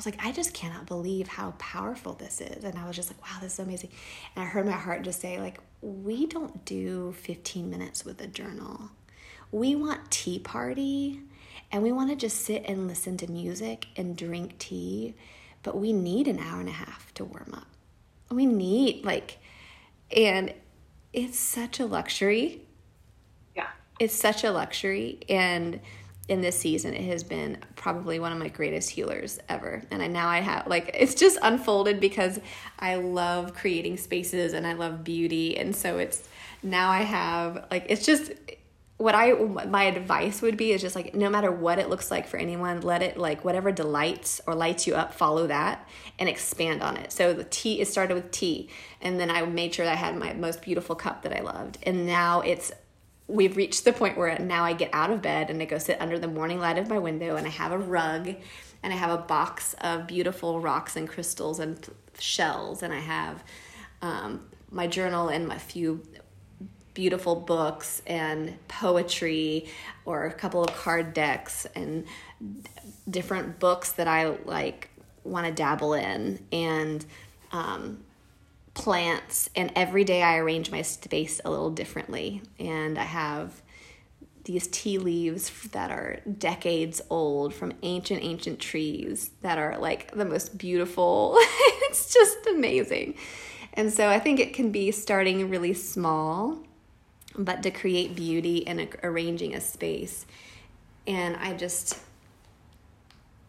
was 0.00 0.06
like, 0.06 0.24
I 0.24 0.32
just 0.32 0.54
cannot 0.54 0.86
believe 0.86 1.28
how 1.28 1.50
powerful 1.58 2.14
this 2.14 2.40
is. 2.40 2.64
And 2.64 2.78
I 2.78 2.86
was 2.86 2.96
just 2.96 3.10
like, 3.10 3.20
wow, 3.22 3.38
this 3.42 3.54
is 3.54 3.58
amazing. 3.58 3.90
And 4.34 4.42
I 4.42 4.46
heard 4.46 4.64
my 4.64 4.72
heart 4.72 5.02
just 5.02 5.20
say, 5.20 5.38
like, 5.38 5.60
we 5.82 6.26
don't 6.26 6.64
do 6.64 7.12
15 7.18 7.68
minutes 7.68 8.02
with 8.02 8.20
a 8.22 8.26
journal. 8.26 8.90
We 9.52 9.74
want 9.74 10.10
tea 10.10 10.38
party 10.38 11.20
and 11.70 11.82
we 11.82 11.92
want 11.92 12.08
to 12.08 12.16
just 12.16 12.40
sit 12.40 12.64
and 12.66 12.88
listen 12.88 13.18
to 13.18 13.30
music 13.30 13.88
and 13.94 14.16
drink 14.16 14.58
tea, 14.58 15.14
but 15.62 15.76
we 15.76 15.92
need 15.92 16.28
an 16.28 16.38
hour 16.38 16.60
and 16.60 16.68
a 16.70 16.72
half 16.72 17.12
to 17.14 17.24
warm 17.24 17.52
up. 17.52 17.66
We 18.30 18.46
need, 18.46 19.04
like, 19.04 19.38
and 20.16 20.54
it's 21.12 21.38
such 21.38 21.78
a 21.78 21.84
luxury. 21.84 22.62
Yeah. 23.54 23.68
It's 23.98 24.14
such 24.14 24.44
a 24.44 24.50
luxury. 24.50 25.20
And, 25.28 25.80
in 26.30 26.40
this 26.40 26.56
season 26.56 26.94
it 26.94 27.04
has 27.04 27.24
been 27.24 27.58
probably 27.74 28.20
one 28.20 28.30
of 28.32 28.38
my 28.38 28.48
greatest 28.48 28.90
healers 28.90 29.40
ever. 29.48 29.82
And 29.90 30.00
I 30.00 30.06
now 30.06 30.28
I 30.28 30.38
have 30.38 30.68
like 30.68 30.90
it's 30.94 31.14
just 31.14 31.36
unfolded 31.42 32.00
because 32.00 32.38
I 32.78 32.94
love 32.94 33.52
creating 33.52 33.96
spaces 33.96 34.52
and 34.52 34.64
I 34.64 34.74
love 34.74 35.02
beauty. 35.02 35.58
And 35.58 35.74
so 35.74 35.98
it's 35.98 36.28
now 36.62 36.90
I 36.90 37.02
have 37.02 37.66
like 37.70 37.86
it's 37.88 38.06
just 38.06 38.32
what 38.96 39.14
I 39.14 39.32
my 39.32 39.84
advice 39.84 40.40
would 40.40 40.56
be 40.56 40.70
is 40.72 40.80
just 40.80 40.94
like 40.94 41.14
no 41.14 41.28
matter 41.28 41.50
what 41.50 41.80
it 41.80 41.88
looks 41.88 42.10
like 42.10 42.28
for 42.28 42.36
anyone 42.36 42.82
let 42.82 43.02
it 43.02 43.16
like 43.16 43.44
whatever 43.44 43.72
delights 43.72 44.42
or 44.46 44.54
lights 44.54 44.86
you 44.86 44.94
up 44.94 45.12
follow 45.12 45.48
that 45.48 45.88
and 46.20 46.28
expand 46.28 46.80
on 46.80 46.96
it. 46.96 47.10
So 47.10 47.34
the 47.34 47.44
tea 47.44 47.80
it 47.80 47.88
started 47.88 48.14
with 48.14 48.30
tea. 48.30 48.68
And 49.00 49.18
then 49.18 49.30
I 49.30 49.44
made 49.46 49.74
sure 49.74 49.84
I 49.84 49.94
had 49.94 50.16
my 50.16 50.32
most 50.34 50.62
beautiful 50.62 50.94
cup 50.94 51.22
that 51.22 51.36
I 51.36 51.40
loved. 51.40 51.78
And 51.82 52.06
now 52.06 52.42
it's 52.42 52.70
we've 53.30 53.56
reached 53.56 53.84
the 53.84 53.92
point 53.92 54.18
where 54.18 54.38
now 54.38 54.64
I 54.64 54.72
get 54.72 54.90
out 54.92 55.10
of 55.10 55.22
bed 55.22 55.50
and 55.50 55.62
I 55.62 55.64
go 55.64 55.78
sit 55.78 56.00
under 56.00 56.18
the 56.18 56.28
morning 56.28 56.58
light 56.58 56.78
of 56.78 56.88
my 56.88 56.98
window 56.98 57.36
and 57.36 57.46
I 57.46 57.50
have 57.50 57.72
a 57.72 57.78
rug 57.78 58.34
and 58.82 58.92
I 58.92 58.96
have 58.96 59.10
a 59.10 59.22
box 59.22 59.74
of 59.80 60.06
beautiful 60.06 60.60
rocks 60.60 60.96
and 60.96 61.08
crystals 61.08 61.60
and 61.60 61.88
shells 62.18 62.82
and 62.82 62.92
I 62.92 62.98
have 62.98 63.44
um, 64.02 64.48
my 64.70 64.86
journal 64.86 65.28
and 65.28 65.46
my 65.46 65.58
few 65.58 66.02
beautiful 66.92 67.36
books 67.36 68.02
and 68.06 68.56
poetry 68.66 69.68
or 70.04 70.26
a 70.26 70.32
couple 70.32 70.64
of 70.64 70.74
card 70.74 71.14
decks 71.14 71.66
and 71.74 72.04
different 73.08 73.58
books 73.60 73.92
that 73.92 74.08
I 74.08 74.26
like 74.44 74.90
want 75.22 75.46
to 75.46 75.52
dabble 75.52 75.94
in 75.94 76.44
and 76.50 77.04
um, 77.52 78.02
plants 78.80 79.50
and 79.54 79.70
every 79.76 80.04
day 80.04 80.22
I 80.22 80.38
arrange 80.38 80.70
my 80.70 80.80
space 80.80 81.38
a 81.44 81.50
little 81.50 81.68
differently. 81.68 82.40
And 82.58 82.98
I 82.98 83.04
have 83.04 83.60
these 84.44 84.66
tea 84.68 84.96
leaves 84.96 85.50
that 85.72 85.90
are 85.90 86.20
decades 86.38 87.02
old 87.10 87.52
from 87.52 87.74
ancient 87.82 88.22
ancient 88.22 88.58
trees 88.58 89.32
that 89.42 89.58
are 89.58 89.76
like 89.76 90.12
the 90.12 90.24
most 90.24 90.56
beautiful. 90.56 91.36
It's 91.90 92.14
just 92.14 92.46
amazing. 92.46 93.16
And 93.74 93.92
so 93.92 94.08
I 94.08 94.20
think 94.20 94.38
it 94.38 94.54
can 94.54 94.70
be 94.70 94.92
starting 94.92 95.50
really 95.50 95.74
small 95.74 96.60
but 97.36 97.64
to 97.64 97.72
create 97.72 98.14
beauty 98.14 98.64
and 98.64 98.88
arranging 99.02 99.56
a 99.56 99.60
space. 99.60 100.24
And 101.04 101.36
I 101.36 101.52
just 101.52 101.98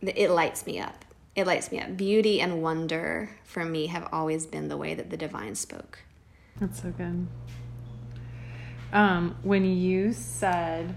it 0.02 0.32
lights 0.32 0.65
me 0.65 0.80
up 0.80 1.06
it 1.36 1.48
lights 1.48 1.72
me 1.72 1.80
up. 1.80 1.96
Beauty 1.96 2.41
and 2.41 2.62
wonder 2.62 3.30
for 3.44 3.63
me 3.63 3.88
have 3.88 4.08
always 4.12 4.46
been 4.46 4.67
the 4.67 4.78
way 4.78 4.94
that 4.94 5.10
the 5.10 5.17
divine 5.17 5.56
spoke. 5.56 6.00
That's 6.60 6.82
so 6.82 6.91
good. 6.91 7.28
Um, 8.94 9.38
when 9.41 9.63
you 9.65 10.12
said 10.12 10.94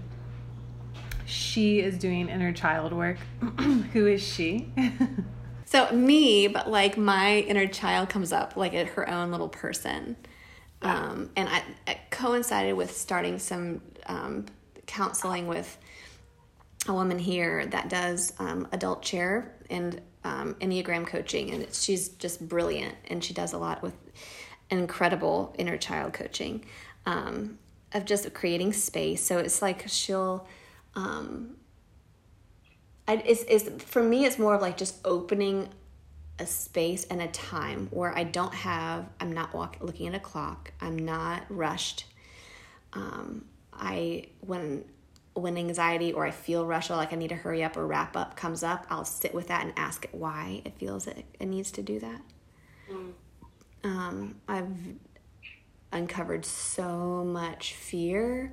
she 1.25 1.79
is 1.79 1.97
doing 1.97 2.29
inner 2.29 2.51
child 2.51 2.91
work, 2.91 3.17
who 3.93 4.07
is 4.07 4.21
she? 4.21 4.71
so 5.65 5.91
me, 5.91 6.47
but 6.47 6.69
like 6.69 6.97
my 6.97 7.39
inner 7.39 7.67
child 7.67 8.09
comes 8.09 8.33
up 8.33 8.57
like 8.57 8.73
at 8.73 8.87
her 8.89 9.09
own 9.09 9.31
little 9.31 9.49
person. 9.49 10.17
Um, 10.81 11.29
and 11.35 11.47
I, 11.47 11.63
I, 11.87 11.99
coincided 12.11 12.75
with 12.75 12.95
starting 12.95 13.39
some 13.39 13.81
um, 14.05 14.45
counseling 14.85 15.47
with 15.47 15.77
a 16.87 16.93
woman 16.93 17.17
here 17.17 17.65
that 17.67 17.89
does 17.89 18.33
um, 18.37 18.67
adult 18.71 19.01
chair 19.01 19.55
and 19.69 19.99
um, 20.25 20.55
Enneagram 20.55 21.05
coaching, 21.05 21.51
and 21.51 21.71
she's 21.73 22.09
just 22.09 22.45
brilliant, 22.49 22.95
and 23.07 23.23
she 23.23 23.33
does 23.33 23.53
a 23.53 23.57
lot 23.57 23.81
with 23.83 23.93
incredible 24.71 25.53
inner 25.59 25.77
child 25.77 26.13
coaching 26.13 26.65
um, 27.05 27.59
of 27.93 28.05
just 28.05 28.33
creating 28.33 28.73
space. 28.73 29.23
So 29.23 29.37
it's 29.37 29.61
like 29.61 29.87
she'll. 29.87 30.47
Um, 30.95 31.57
I, 33.07 33.17
it's, 33.17 33.43
it's 33.47 33.83
for 33.83 34.01
me. 34.01 34.25
It's 34.25 34.39
more 34.39 34.55
of 34.55 34.61
like 34.61 34.77
just 34.77 34.95
opening 35.05 35.69
a 36.39 36.47
space 36.47 37.05
and 37.05 37.21
a 37.21 37.27
time 37.27 37.87
where 37.91 38.17
I 38.17 38.23
don't 38.23 38.53
have. 38.53 39.05
I'm 39.19 39.31
not 39.31 39.53
walk, 39.53 39.77
looking 39.79 40.07
at 40.07 40.15
a 40.15 40.19
clock. 40.19 40.73
I'm 40.81 40.97
not 40.97 41.43
rushed. 41.49 42.05
Um, 42.93 43.45
I 43.71 44.25
when 44.41 44.85
when 45.35 45.57
anxiety 45.57 46.13
or 46.13 46.25
I 46.25 46.31
feel 46.31 46.65
rushed 46.65 46.89
or 46.89 46.95
like 46.95 47.11
I 47.11 47.17
need 47.17 47.27
to 47.27 47.35
hurry 47.35 47.63
up 47.63 47.75
or 47.75 47.85
wrap 47.85 48.15
up 48.15 48.35
comes 48.35 48.63
up, 48.63 48.87
I'll 48.89 49.05
sit 49.05 49.33
with 49.33 49.47
that 49.47 49.63
and 49.63 49.73
ask 49.75 50.05
it 50.05 50.15
why 50.15 50.61
it 50.63 50.77
feels 50.77 51.07
it, 51.07 51.25
it 51.39 51.45
needs 51.45 51.71
to 51.71 51.83
do 51.83 51.99
that. 51.99 52.21
Mm. 52.89 53.11
Um, 53.83 54.35
I've 54.47 54.71
uncovered 55.91 56.45
so 56.45 57.23
much 57.23 57.73
fear 57.73 58.51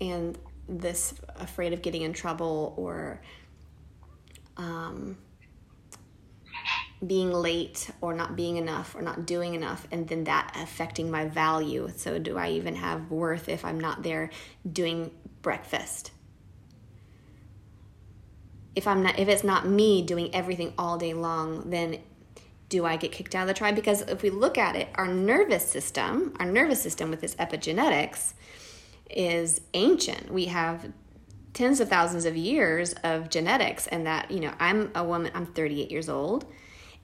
and 0.00 0.38
this 0.68 1.14
afraid 1.36 1.72
of 1.72 1.82
getting 1.82 2.02
in 2.02 2.12
trouble 2.12 2.74
or 2.76 3.20
um, 4.56 5.16
being 7.06 7.30
late 7.30 7.90
or 8.00 8.14
not 8.14 8.36
being 8.36 8.56
enough 8.56 8.94
or 8.94 9.02
not 9.02 9.26
doing 9.26 9.54
enough 9.54 9.86
and 9.92 10.08
then 10.08 10.24
that 10.24 10.56
affecting 10.60 11.10
my 11.10 11.26
value 11.26 11.90
so 11.94 12.18
do 12.18 12.38
i 12.38 12.48
even 12.48 12.74
have 12.74 13.10
worth 13.10 13.48
if 13.50 13.64
i'm 13.66 13.78
not 13.78 14.02
there 14.02 14.30
doing 14.72 15.10
breakfast. 15.46 16.10
If 18.74 18.88
i'm 18.88 19.04
not 19.04 19.16
if 19.16 19.28
it's 19.28 19.44
not 19.44 19.64
me 19.64 20.02
doing 20.02 20.34
everything 20.34 20.74
all 20.76 20.98
day 20.98 21.14
long 21.14 21.70
then 21.70 22.00
do 22.68 22.84
i 22.84 22.96
get 22.96 23.12
kicked 23.12 23.36
out 23.36 23.42
of 23.42 23.46
the 23.46 23.54
tribe? 23.54 23.76
Because 23.76 24.00
if 24.00 24.22
we 24.22 24.30
look 24.30 24.58
at 24.58 24.74
it 24.74 24.88
our 24.96 25.06
nervous 25.06 25.64
system 25.70 26.34
our 26.40 26.46
nervous 26.46 26.82
system 26.82 27.10
with 27.10 27.22
its 27.22 27.36
epigenetics 27.36 28.34
is 29.08 29.60
ancient. 29.72 30.32
We 30.32 30.46
have 30.46 30.92
tens 31.54 31.78
of 31.78 31.88
thousands 31.88 32.24
of 32.24 32.36
years 32.36 32.94
of 33.04 33.30
genetics 33.30 33.86
and 33.86 34.04
that 34.04 34.32
you 34.32 34.40
know 34.40 34.52
i'm 34.58 34.90
a 34.96 35.04
woman 35.04 35.30
i'm 35.32 35.46
38 35.46 35.92
years 35.92 36.08
old. 36.08 36.44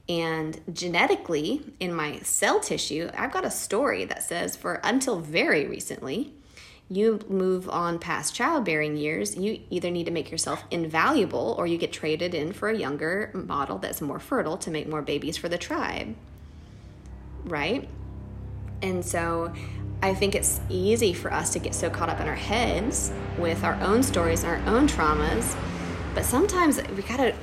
And 0.09 0.61
genetically 0.72 1.62
in 1.78 1.94
my 1.94 2.18
cell 2.40 2.59
tissue 2.59 3.09
i've 3.16 3.31
got 3.31 3.44
a 3.44 3.52
story 3.52 4.05
that 4.07 4.24
says 4.24 4.57
for 4.57 4.81
until 4.83 5.20
very 5.20 5.64
recently 5.68 6.35
you 6.92 7.20
move 7.28 7.68
on 7.68 7.98
past 7.98 8.35
childbearing 8.35 8.96
years, 8.96 9.37
you 9.37 9.61
either 9.70 9.90
need 9.90 10.05
to 10.05 10.11
make 10.11 10.31
yourself 10.31 10.64
invaluable 10.70 11.55
or 11.59 11.66
you 11.66 11.78
get 11.78 11.92
traded 11.92 12.35
in 12.35 12.52
for 12.52 12.68
a 12.68 12.76
younger 12.76 13.31
model 13.35 13.78
that's 13.78 14.00
more 14.00 14.18
fertile 14.18 14.57
to 14.59 14.70
make 14.70 14.88
more 14.88 15.02
babies 15.02 15.37
for 15.37 15.48
the 15.48 15.59
tribe. 15.59 16.14
Right? 17.44 17.88
And 18.83 19.05
so 19.05 19.52
I 20.02 20.14
think 20.14 20.35
it's 20.35 20.61
easy 20.68 21.12
for 21.12 21.33
us 21.33 21.52
to 21.52 21.59
get 21.59 21.74
so 21.74 21.88
caught 21.88 22.09
up 22.09 22.20
in 22.20 22.28
our 22.28 22.35
heads 22.35 23.12
with 23.38 23.64
our 23.64 23.74
own 23.81 24.02
stories 24.02 24.42
and 24.44 24.52
our 24.52 24.74
own 24.74 24.88
traumas. 24.88 25.57
But 26.14 26.24
sometimes 26.24 26.81
we 26.88 27.02
gotta, 27.02 27.35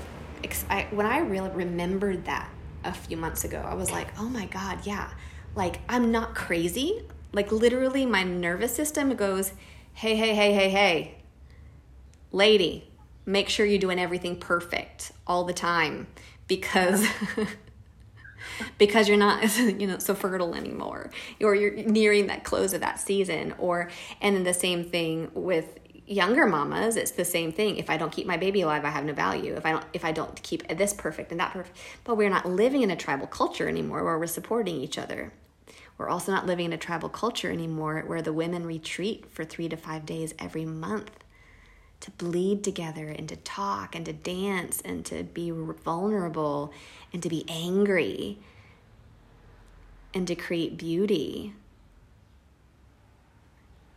I, 0.69 0.87
when 0.91 1.05
I 1.05 1.19
really 1.19 1.49
remembered 1.49 2.25
that 2.25 2.49
a 2.83 2.93
few 2.93 3.17
months 3.17 3.45
ago, 3.45 3.65
I 3.65 3.73
was 3.73 3.91
like, 3.91 4.07
oh 4.19 4.29
my 4.29 4.45
God, 4.45 4.85
yeah. 4.85 5.09
Like, 5.55 5.79
I'm 5.89 6.11
not 6.11 6.35
crazy. 6.35 7.01
Like, 7.31 7.51
literally, 7.51 8.05
my 8.05 8.23
nervous 8.23 8.75
system 8.75 9.15
goes, 9.15 9.53
hey, 9.93 10.15
hey, 10.15 10.33
hey, 10.33 10.53
hey, 10.53 10.69
hey, 10.69 11.15
lady, 12.31 12.89
make 13.25 13.49
sure 13.49 13.65
you're 13.65 13.79
doing 13.79 13.99
everything 13.99 14.37
perfect 14.37 15.11
all 15.27 15.43
the 15.43 15.53
time 15.53 16.07
because. 16.47 17.05
because 18.77 19.07
you're 19.07 19.17
not 19.17 19.57
you 19.57 19.85
know 19.85 19.97
so 19.99 20.15
fertile 20.15 20.55
anymore 20.55 21.09
or 21.41 21.55
you're 21.55 21.75
nearing 21.75 22.27
that 22.27 22.43
close 22.43 22.73
of 22.73 22.81
that 22.81 22.99
season 22.99 23.53
or 23.57 23.89
and 24.21 24.35
then 24.35 24.43
the 24.43 24.53
same 24.53 24.83
thing 24.83 25.29
with 25.33 25.77
younger 26.07 26.45
mamas 26.47 26.95
it's 26.95 27.11
the 27.11 27.25
same 27.25 27.51
thing 27.51 27.77
if 27.77 27.89
i 27.89 27.97
don't 27.97 28.11
keep 28.11 28.25
my 28.25 28.37
baby 28.37 28.61
alive 28.61 28.83
i 28.83 28.89
have 28.89 29.05
no 29.05 29.13
value 29.13 29.53
if 29.55 29.65
i 29.65 29.71
don't 29.71 29.85
if 29.93 30.03
i 30.03 30.11
don't 30.11 30.41
keep 30.41 30.67
this 30.69 30.93
perfect 30.93 31.31
and 31.31 31.39
that 31.39 31.51
perfect 31.51 31.77
but 32.03 32.15
we're 32.15 32.29
not 32.29 32.45
living 32.47 32.81
in 32.81 32.89
a 32.89 32.95
tribal 32.95 33.27
culture 33.27 33.67
anymore 33.67 34.03
where 34.03 34.17
we're 34.17 34.25
supporting 34.25 34.75
each 34.75 34.97
other 34.97 35.31
we're 35.99 36.09
also 36.09 36.31
not 36.31 36.47
living 36.47 36.65
in 36.65 36.73
a 36.73 36.77
tribal 36.77 37.09
culture 37.09 37.51
anymore 37.51 38.03
where 38.07 38.21
the 38.21 38.31
women 38.31 38.65
retreat 38.65 39.25
for 39.29 39.43
three 39.43 39.67
to 39.67 39.75
five 39.75 40.05
days 40.05 40.33
every 40.39 40.63
month 40.63 41.11
to 41.99 42.11
bleed 42.11 42.63
together 42.63 43.09
and 43.09 43.27
to 43.27 43.35
talk 43.35 43.95
and 43.95 44.05
to 44.05 44.13
dance 44.13 44.81
and 44.85 45.05
to 45.05 45.23
be 45.23 45.51
vulnerable 45.51 46.71
and 47.11 47.21
to 47.21 47.27
be 47.27 47.43
angry 47.49 48.39
and 50.13 50.25
to 50.25 50.35
create 50.35 50.77
beauty. 50.77 51.53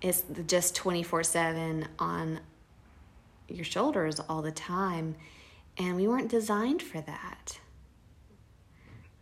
It's 0.01 0.25
just 0.49 0.75
24 0.75 1.23
7 1.23 1.87
on 2.01 2.41
your 3.49 3.65
shoulders 3.65 4.19
all 4.29 4.43
the 4.43 4.51
time. 4.51 5.15
And 5.79 5.95
we 5.95 6.09
weren't 6.09 6.29
designed 6.29 6.83
for 6.83 7.01
that. 7.01 7.61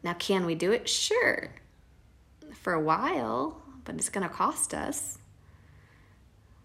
Now, 0.03 0.15
can 0.15 0.47
we 0.47 0.55
do 0.55 0.73
it? 0.73 0.89
Sure. 0.89 1.51
For 2.53 2.73
a 2.73 2.81
while, 2.81 3.61
but 3.85 3.95
it's 3.97 4.09
going 4.09 4.29
to 4.29 4.33
cost 4.33 4.75
us. 4.75 5.19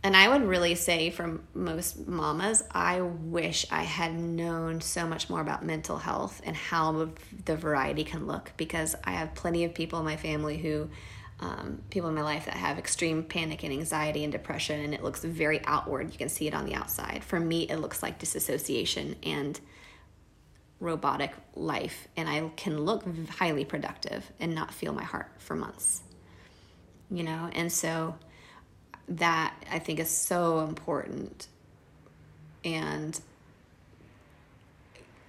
And 0.05 0.15
I 0.15 0.29
would 0.29 0.43
really 0.43 0.75
say, 0.75 1.09
from 1.09 1.41
most 1.55 2.07
mamas, 2.07 2.63
I 2.71 3.01
wish 3.01 3.65
I 3.71 3.81
had 3.81 4.13
known 4.13 4.79
so 4.79 5.07
much 5.07 5.31
more 5.31 5.41
about 5.41 5.65
mental 5.65 5.97
health 5.97 6.43
and 6.45 6.55
how 6.55 7.09
the 7.45 7.57
variety 7.57 8.03
can 8.03 8.27
look 8.27 8.51
because 8.55 8.95
I 9.03 9.13
have 9.13 9.33
plenty 9.33 9.63
of 9.63 9.73
people 9.73 9.97
in 9.97 10.05
my 10.05 10.15
family 10.15 10.57
who, 10.57 10.89
um, 11.39 11.81
people 11.89 12.07
in 12.09 12.15
my 12.15 12.21
life 12.21 12.45
that 12.45 12.53
have 12.53 12.77
extreme 12.77 13.23
panic 13.23 13.63
and 13.63 13.73
anxiety 13.73 14.23
and 14.23 14.31
depression, 14.31 14.79
and 14.79 14.93
it 14.93 15.03
looks 15.03 15.23
very 15.23 15.59
outward. 15.65 16.11
You 16.11 16.19
can 16.19 16.29
see 16.29 16.47
it 16.47 16.53
on 16.53 16.67
the 16.67 16.75
outside. 16.75 17.23
For 17.23 17.39
me, 17.39 17.63
it 17.63 17.77
looks 17.77 18.03
like 18.03 18.19
disassociation 18.19 19.15
and 19.23 19.59
robotic 20.79 21.31
life, 21.55 22.07
and 22.17 22.29
I 22.29 22.49
can 22.55 22.81
look 22.81 23.05
highly 23.29 23.65
productive 23.65 24.29
and 24.39 24.53
not 24.53 24.73
feel 24.73 24.93
my 24.93 25.03
heart 25.03 25.31
for 25.37 25.55
months. 25.55 26.01
You 27.09 27.23
know, 27.23 27.49
and 27.53 27.71
so 27.71 28.15
that 29.07 29.53
I 29.71 29.79
think 29.79 29.99
is 29.99 30.09
so 30.09 30.61
important. 30.61 31.47
And 32.63 33.19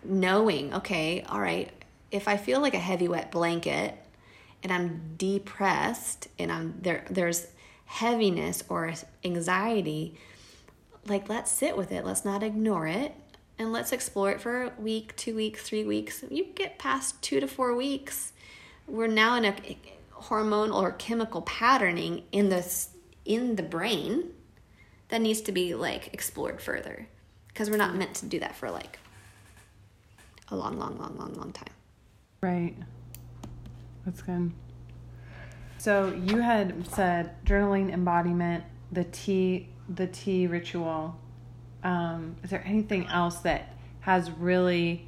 knowing, 0.02 0.72
okay, 0.74 1.22
all 1.28 1.40
right, 1.40 1.70
if 2.10 2.28
I 2.28 2.36
feel 2.36 2.60
like 2.60 2.74
a 2.74 2.78
heavy 2.78 3.08
wet 3.08 3.30
blanket 3.30 3.94
and 4.62 4.72
I'm 4.72 5.14
depressed 5.18 6.28
and 6.38 6.50
I'm 6.50 6.78
there 6.80 7.04
there's 7.10 7.46
heaviness 7.84 8.64
or 8.68 8.94
anxiety, 9.24 10.18
like 11.06 11.28
let's 11.28 11.52
sit 11.52 11.76
with 11.76 11.92
it. 11.92 12.04
Let's 12.04 12.24
not 12.24 12.42
ignore 12.42 12.86
it 12.86 13.14
and 13.58 13.72
let's 13.72 13.92
explore 13.92 14.30
it 14.30 14.40
for 14.40 14.64
a 14.64 14.72
week, 14.78 15.16
2 15.16 15.34
weeks, 15.34 15.68
3 15.68 15.84
weeks. 15.84 16.24
You 16.30 16.46
get 16.54 16.78
past 16.78 17.20
2 17.22 17.40
to 17.40 17.46
4 17.46 17.74
weeks, 17.74 18.32
we're 18.86 19.06
now 19.06 19.36
in 19.36 19.44
a 19.44 19.54
hormonal 20.12 20.74
or 20.74 20.92
chemical 20.92 21.42
patterning 21.42 22.24
in 22.32 22.48
this 22.48 22.90
in 23.24 23.56
the 23.56 23.62
brain 23.62 24.30
that 25.08 25.20
needs 25.20 25.40
to 25.42 25.52
be 25.52 25.74
like 25.74 26.12
explored 26.12 26.60
further 26.60 27.08
because 27.48 27.70
we're 27.70 27.76
not 27.76 27.94
meant 27.94 28.14
to 28.14 28.26
do 28.26 28.38
that 28.38 28.54
for 28.54 28.70
like 28.70 28.98
a 30.48 30.56
long 30.56 30.78
long 30.78 30.98
long 30.98 31.16
long 31.18 31.34
long 31.34 31.52
time. 31.52 31.72
Right. 32.40 32.76
That's 34.04 34.22
good. 34.22 34.52
So 35.78 36.14
you 36.24 36.40
had 36.40 36.86
said 36.88 37.44
journaling 37.44 37.92
embodiment 37.92 38.64
the 38.92 39.04
tea 39.04 39.68
the 39.88 40.06
tea 40.06 40.46
ritual 40.46 41.18
um, 41.86 42.36
is 42.42 42.50
there 42.50 42.64
anything 42.66 43.06
else 43.06 43.38
that 43.38 43.74
has 44.00 44.30
really 44.30 45.06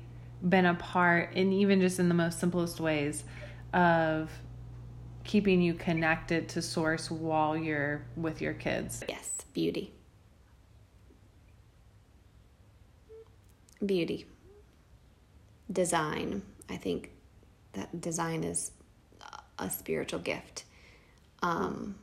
been 0.48 0.64
a 0.64 0.74
part 0.74 1.34
and 1.34 1.52
even 1.52 1.80
just 1.80 1.98
in 1.98 2.08
the 2.08 2.14
most 2.14 2.38
simplest 2.38 2.78
ways 2.78 3.24
of 3.74 4.30
keeping 5.24 5.60
you 5.60 5.74
connected 5.74 6.48
to 6.48 6.62
source 6.62 7.10
while 7.10 7.56
you're 7.56 8.02
with 8.16 8.40
your 8.40 8.54
kids. 8.54 9.02
Yes, 9.08 9.30
beauty. 9.52 9.92
Beauty. 13.84 14.26
Design. 15.70 16.42
I 16.70 16.76
think 16.76 17.10
that 17.72 18.00
design 18.00 18.44
is 18.44 18.70
a 19.58 19.68
spiritual 19.68 20.20
gift. 20.20 20.64
Um, 21.42 21.96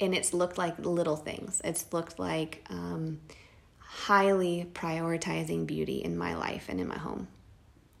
and 0.00 0.14
it's 0.14 0.32
looked 0.32 0.58
like 0.58 0.78
little 0.78 1.16
things. 1.16 1.60
It's 1.62 1.92
looked 1.92 2.18
like 2.18 2.64
um, 2.70 3.20
highly 3.90 4.68
prioritizing 4.74 5.66
beauty 5.66 5.96
in 6.04 6.16
my 6.16 6.36
life 6.36 6.66
and 6.68 6.78
in 6.78 6.86
my 6.86 6.98
home. 6.98 7.26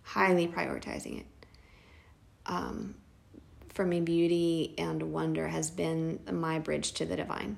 Highly 0.02 0.46
prioritizing 0.46 1.20
it. 1.20 1.26
Um, 2.44 2.94
for 3.70 3.86
me, 3.86 4.00
beauty 4.00 4.74
and 4.76 5.14
wonder 5.14 5.48
has 5.48 5.70
been 5.70 6.20
my 6.30 6.58
bridge 6.58 6.92
to 6.92 7.06
the 7.06 7.16
divine 7.16 7.56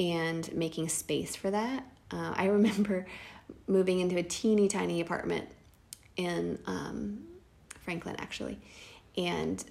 and 0.00 0.52
making 0.52 0.88
space 0.88 1.36
for 1.36 1.48
that. 1.52 1.84
Uh, 2.10 2.34
I 2.34 2.46
remember 2.48 3.06
moving 3.68 4.00
into 4.00 4.18
a 4.18 4.24
teeny 4.24 4.66
tiny 4.66 5.00
apartment 5.00 5.48
in 6.16 6.58
um, 6.66 7.24
Franklin, 7.82 8.16
actually, 8.18 8.58
and 9.16 9.64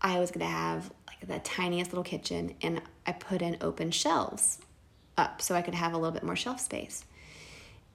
I 0.00 0.18
was 0.18 0.32
to 0.40 0.44
have 0.44 0.90
like 1.06 1.20
the 1.28 1.38
tiniest 1.38 1.92
little 1.92 2.02
kitchen, 2.02 2.56
and 2.62 2.82
I 3.06 3.12
put 3.12 3.42
in 3.42 3.58
open 3.60 3.92
shelves 3.92 4.58
up 5.16 5.42
so 5.42 5.54
I 5.54 5.62
could 5.62 5.74
have 5.74 5.92
a 5.92 5.96
little 5.96 6.12
bit 6.12 6.22
more 6.22 6.36
shelf 6.36 6.60
space. 6.60 7.04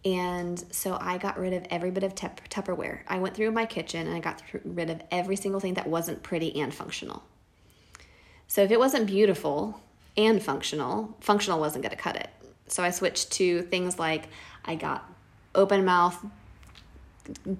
And 0.06 0.64
so 0.72 0.98
I 1.00 1.18
got 1.18 1.40
rid 1.40 1.54
of 1.54 1.66
every 1.70 1.92
bit 1.92 2.04
of 2.04 2.16
Tupperware. 2.16 3.00
I 3.08 3.18
went 3.18 3.36
through 3.36 3.52
my 3.52 3.66
kitchen 3.66 4.08
and 4.08 4.16
I 4.16 4.20
got 4.20 4.42
rid 4.64 4.90
of 4.90 5.02
every 5.12 5.36
single 5.36 5.60
thing 5.60 5.74
that 5.74 5.88
wasn't 5.88 6.24
pretty 6.24 6.60
and 6.60 6.74
functional. 6.74 7.24
So 8.48 8.64
if 8.64 8.72
it 8.72 8.80
wasn't 8.80 9.08
beautiful 9.08 9.82
and 10.16 10.42
functional, 10.42 11.16
functional 11.20 11.60
wasn't 11.60 11.84
going 11.84 11.96
to 11.96 12.02
cut 12.02 12.16
it. 12.16 12.30
So 12.68 12.84
I 12.84 12.92
switched 12.92 13.32
to 13.34 13.64
things 13.64 14.00
like 14.00 14.30
I 14.64 14.76
got 14.76 15.10
open 15.56 15.84
mouth 15.84 16.18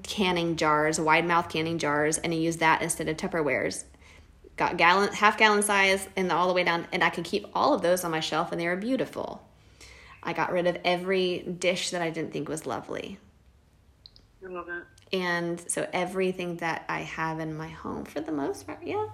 canning 0.04 0.56
jars, 0.56 1.00
wide 1.00 1.26
mouth 1.26 1.50
canning 1.50 1.78
jars, 1.78 2.18
and 2.18 2.34
I 2.34 2.38
used 2.38 2.60
that 2.60 2.82
instead 2.82 3.10
of 3.10 3.18
Tupperwares. 3.18 3.84
Got 4.56 4.78
gallon, 4.78 5.14
half 5.14 5.38
gallon 5.38 5.62
size, 5.62 6.08
and 6.16 6.32
all 6.32 6.48
the 6.48 6.54
way 6.54 6.64
down, 6.64 6.88
and 6.92 7.04
I 7.04 7.10
could 7.10 7.26
keep 7.26 7.48
all 7.54 7.74
of 7.74 7.82
those 7.82 8.04
on 8.04 8.12
my 8.12 8.20
shelf, 8.20 8.52
and 8.52 8.60
they 8.60 8.68
were 8.68 8.76
beautiful. 8.76 9.47
I 10.24 10.34
got 10.34 10.52
rid 10.52 10.68
of 10.68 10.78
every 10.84 11.40
dish 11.40 11.92
that 11.92 12.02
I 12.02 12.10
didn't 12.10 12.34
think 12.34 12.50
was 12.50 12.66
lovely. 12.66 13.18
I 14.46 14.50
love 14.50 14.68
it. 14.70 14.84
And 15.18 15.64
so 15.70 15.88
everything 15.94 16.58
that 16.58 16.84
I 16.90 17.02
have 17.02 17.40
in 17.40 17.56
my 17.56 17.70
home, 17.70 18.06
for 18.06 18.20
the 18.20 18.32
most 18.32 18.68
part, 18.68 18.80
yeah, 18.84 19.08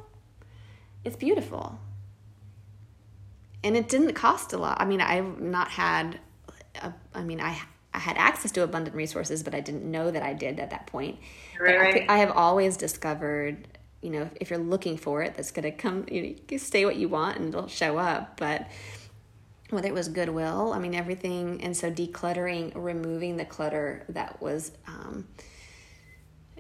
it's 1.04 1.16
beautiful. 1.16 1.80
And 3.64 3.78
it 3.78 3.88
didn't 3.88 4.14
cost 4.14 4.54
a 4.54 4.58
lot. 4.58 4.82
I 4.82 4.86
mean, 4.86 5.02
I've 5.02 5.40
not 5.40 5.70
had, 5.70 6.20
a, 6.82 6.94
I 7.14 7.22
mean, 7.22 7.40
I 7.40 7.62
I 7.94 8.00
had 8.00 8.18
access 8.18 8.52
to 8.54 8.64
abundant 8.64 8.96
resources, 8.96 9.44
but 9.44 9.54
I 9.54 9.60
didn't 9.60 9.90
know 9.90 10.10
that 10.10 10.24
I 10.24 10.34
did 10.34 10.60
at 10.60 10.72
that 10.72 10.88
point. 10.88 11.20
Right. 11.60 12.06
I, 12.10 12.16
I, 12.16 12.18
have 12.18 12.32
always 12.32 12.76
discovered, 12.76 13.68
you 14.02 14.10
know, 14.10 14.24
if, 14.24 14.32
if 14.42 14.50
you're 14.50 14.60
looking 14.60 14.98
for 14.98 15.22
it, 15.22 15.36
that's 15.36 15.52
going 15.52 15.64
to 15.64 15.72
come. 15.72 16.06
You, 16.10 16.22
know, 16.24 16.36
you 16.50 16.58
stay 16.58 16.86
what 16.86 16.96
you 16.96 17.08
want, 17.08 17.38
and 17.38 17.50
it'll 17.50 17.68
show 17.68 18.00
up. 18.00 18.38
But 18.38 18.68
whether 19.70 19.88
it 19.88 19.94
was 19.94 20.08
goodwill 20.08 20.74
i 20.74 20.80
mean 20.80 20.94
everything 20.94 21.62
and 21.64 21.76
so 21.76 21.92
decluttering 21.92 22.72
removing 22.76 23.38
the 23.38 23.46
clutter 23.46 24.06
that 24.10 24.42
was 24.42 24.72
um, 24.88 25.28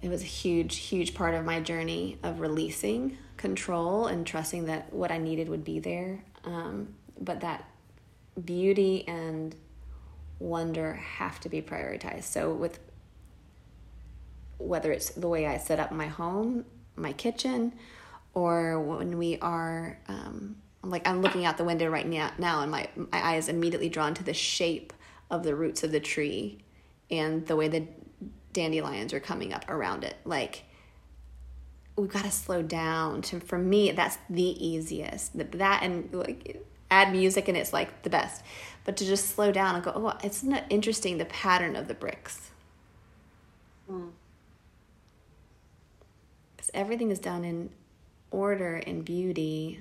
it 0.02 0.10
was 0.10 0.22
a 0.22 0.26
huge 0.26 0.78
huge 0.78 1.13
part 1.13 1.34
of 1.34 1.46
my 1.46 1.60
journey 1.60 2.18
of 2.24 2.39
releasing 2.39 3.18
control 3.38 4.08
and 4.08 4.26
trusting 4.26 4.66
that 4.66 4.92
what 4.94 5.12
i 5.12 5.18
needed 5.18 5.50
would 5.50 5.63
be 5.63 5.80
there 5.80 6.24
um, 6.46 6.94
but 7.20 7.42
that 7.42 7.66
beauty 8.46 9.08
and 9.08 9.56
wonder 10.39 10.94
have 10.94 11.39
to 11.42 11.50
be 11.50 11.62
prioritized. 11.62 12.24
So 12.24 12.54
with 12.54 12.80
whether 14.58 14.92
it's 14.92 15.10
the 15.12 15.28
way 15.28 15.48
I 15.48 15.58
set 15.58 15.80
up 15.80 15.92
my 15.92 16.08
home, 16.08 16.66
my 16.96 17.13
kitchen, 17.13 17.74
or 18.34 18.80
when 18.80 19.18
we 19.18 19.38
are 19.39 20.00
um, 20.08 20.58
like 20.84 21.08
I'm 21.08 21.22
looking 21.22 21.46
out 21.46 21.58
the 21.58 21.63
window 21.63 21.89
right 21.89 22.08
now, 22.08 22.32
now 22.38 22.62
and 22.62 22.72
my 22.72 22.88
my 22.96 23.08
eye 23.22 23.38
is 23.38 23.48
immediately 23.48 23.89
drawn 23.89 24.13
to 24.15 24.24
the 24.24 24.34
shape 24.34 24.93
of 25.32 25.43
the 25.43 25.56
roots 25.56 25.84
of 25.84 25.91
the 25.91 26.00
tree 26.00 26.60
and 27.10 27.46
the 27.48 27.56
way 27.56 27.67
the 27.67 27.88
dandelions 28.52 29.13
are 29.13 29.19
coming 29.19 29.54
up 29.54 29.69
around 29.69 30.04
it. 30.04 30.15
Like 30.26 30.63
we've 31.96 32.12
got 32.12 32.26
to 32.26 32.32
slow 32.32 32.62
down. 32.62 33.22
To 33.24 33.39
for 33.39 33.58
me, 33.58 33.91
that's 33.91 34.17
the 34.30 34.43
easiest. 34.43 35.38
That 35.38 35.84
and 35.84 36.13
like 36.13 36.62
add 36.91 37.12
music 37.12 37.48
and 37.48 37.58
it's 37.58 37.74
like 37.74 38.04
the 38.04 38.10
best. 38.10 38.43
But 38.84 38.98
to 38.98 39.06
just 39.06 39.30
slow 39.30 39.52
down 39.52 39.76
and 39.76 39.84
go, 39.84 39.93
oh, 39.96 40.17
it's 40.24 40.43
not 40.43 40.65
interesting 40.69 41.17
the 41.17 41.26
pattern 41.26 41.78
of 41.78 41.88
the 41.88 41.93
bricks. 41.93 42.52
Because 43.88 44.02
mm. 46.67 46.72
everything 46.74 47.10
is 47.10 47.19
done 47.19 47.46
in 47.46 47.69
order 48.30 48.76
and 48.76 49.06
beauty 49.06 49.80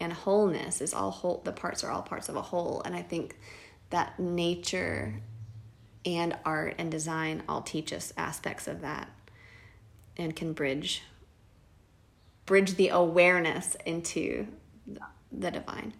and 0.00 0.12
wholeness 0.12 0.80
is 0.80 0.94
all 0.94 1.10
whole 1.10 1.42
the 1.44 1.52
parts 1.52 1.84
are 1.84 1.90
all 1.90 2.02
parts 2.02 2.28
of 2.28 2.36
a 2.36 2.42
whole. 2.42 2.82
And 2.84 2.96
i 2.96 3.02
think 3.02 3.36
that 3.90 4.18
nature 4.18 5.20
and 6.06 6.36
art 6.44 6.74
and 6.78 6.90
design 6.90 7.42
all 7.48 7.60
teach 7.60 7.92
us 7.92 8.12
aspects 8.16 8.66
of 8.66 8.80
that 8.80 9.10
and 10.16 10.34
can 10.34 10.52
bridge 10.52 11.02
bridge 12.46 12.74
the 12.74 12.88
awareness 12.88 13.76
into 13.86 14.46
the 15.30 15.50
divine. 15.52 15.92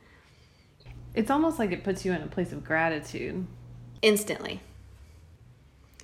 It's 1.14 1.30
almost 1.30 1.58
like 1.58 1.70
it 1.70 1.84
puts 1.84 2.04
you 2.04 2.12
in 2.12 2.22
a 2.22 2.26
place 2.26 2.50
of 2.50 2.64
gratitude. 2.64 3.46
Instantly. 4.02 4.60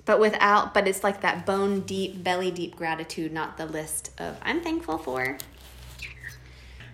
But 0.05 0.19
without 0.19 0.73
but 0.73 0.87
it's 0.87 1.03
like 1.03 1.21
that 1.21 1.45
bone 1.45 1.81
deep 1.81 2.23
belly 2.23 2.51
deep 2.51 2.75
gratitude 2.75 3.33
not 3.33 3.57
the 3.57 3.65
list 3.65 4.11
of 4.19 4.37
i'm 4.43 4.61
thankful 4.61 4.97
for. 4.97 5.37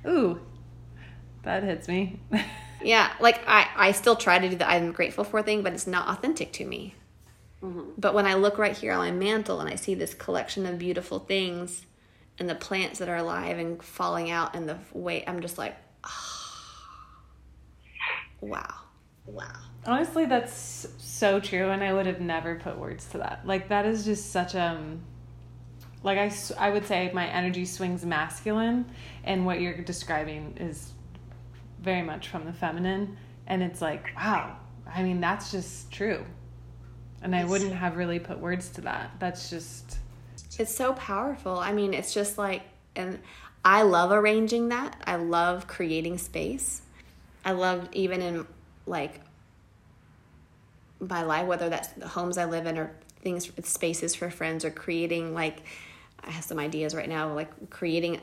Ooh 0.08 0.40
that 1.44 1.64
hits 1.64 1.88
me. 1.88 2.20
yeah, 2.84 3.12
like 3.20 3.42
I, 3.48 3.68
I 3.76 3.92
still 3.92 4.16
try 4.16 4.40
to 4.40 4.50
do 4.50 4.56
the 4.56 4.70
I'm 4.70 4.92
grateful 4.92 5.24
for 5.24 5.42
thing, 5.42 5.62
but 5.62 5.74
it's 5.74 5.88
not 5.88 6.08
authentic 6.10 6.52
to 6.54 6.66
me. 6.66 6.96
Mm-hmm. 7.62 7.92
But 7.98 8.14
when 8.14 8.26
I 8.26 8.34
look 8.34 8.58
right 8.58 8.76
here 8.76 8.92
on 8.92 9.00
my 9.00 9.12
mantle 9.12 9.62
and 9.62 9.70
I 9.70 9.76
see 9.76 9.96
this 9.96 10.14
collection 10.14 10.66
of 10.66 10.78
beautiful 10.78 11.20
things 11.20 11.86
and 12.40 12.50
the 12.50 12.56
plants 12.56 13.00
that 13.00 13.08
are 13.08 13.16
alive 13.16 13.58
and 13.58 13.82
falling 13.82 14.30
out 14.30 14.56
and 14.56 14.68
the 14.68 14.80
way, 14.92 15.24
I'm 15.26 15.42
just 15.42 15.58
like, 15.58 15.76
oh, 16.04 16.80
wow, 18.42 18.74
wow. 19.26 19.54
Honestly, 19.86 20.26
that's 20.26 20.88
so 20.98 21.40
true, 21.40 21.70
and 21.70 21.84
I 21.84 21.94
would 21.94 22.06
have 22.06 22.22
never 22.22 22.56
put 22.56 22.78
words 22.78 23.06
to 23.08 23.18
that. 23.20 23.46
Like 23.46 23.70
that 23.70 23.86
is 23.86 24.06
just 24.06 24.32
such 24.32 24.56
um, 24.56 25.02
like 26.04 26.18
I 26.18 26.34
I 26.58 26.70
would 26.70 26.86
say 26.86 27.12
my 27.14 27.28
energy 27.28 27.66
swings 27.66 28.06
masculine, 28.06 28.86
and 29.24 29.46
what 29.46 29.60
you're 29.60 29.82
describing 29.82 30.56
is 30.58 30.94
very 31.84 32.02
much 32.02 32.30
from 32.30 32.46
the 32.46 32.54
feminine. 32.54 33.18
And 33.46 33.62
it's 33.62 33.82
like 33.82 34.12
wow 34.16 34.58
i 34.88 35.04
mean 35.04 35.20
that's 35.22 35.52
just 35.52 35.92
true. 35.92 36.26
And 37.22 37.36
i 37.36 37.46
wouldn't 37.46 37.74
have 37.74 37.98
really 37.98 38.20
put 38.20 38.40
words 38.40 38.70
to 38.72 38.82
that. 38.82 39.12
That's 39.20 39.50
just 39.50 39.98
it's 40.60 40.76
so 40.76 40.94
powerful. 40.94 41.58
I 41.58 41.74
mean 41.74 41.94
it's 41.94 42.14
just 42.14 42.38
like 42.38 42.64
and 42.96 43.20
i 43.66 43.84
love 43.84 44.12
arranging 44.12 44.70
that. 44.70 45.02
I 45.06 45.16
love 45.16 45.68
creating 45.68 46.18
space. 46.18 46.82
I 47.46 47.52
love 47.52 47.90
even 47.92 48.22
in 48.22 48.48
like 48.86 49.20
my 51.10 51.24
life 51.24 51.48
whether 51.48 51.70
that's 51.70 51.90
the 51.90 52.08
homes 52.08 52.38
i 52.38 52.46
live 52.46 52.66
in 52.66 52.78
or 52.78 52.92
things 53.22 53.52
spaces 53.64 54.16
for 54.16 54.30
friends 54.30 54.66
or 54.66 54.72
creating 54.72 55.34
like 55.34 55.64
i 56.24 56.30
have 56.30 56.44
some 56.44 56.60
ideas 56.60 56.96
right 56.96 57.10
now 57.10 57.34
like 57.34 57.70
creating 57.70 58.20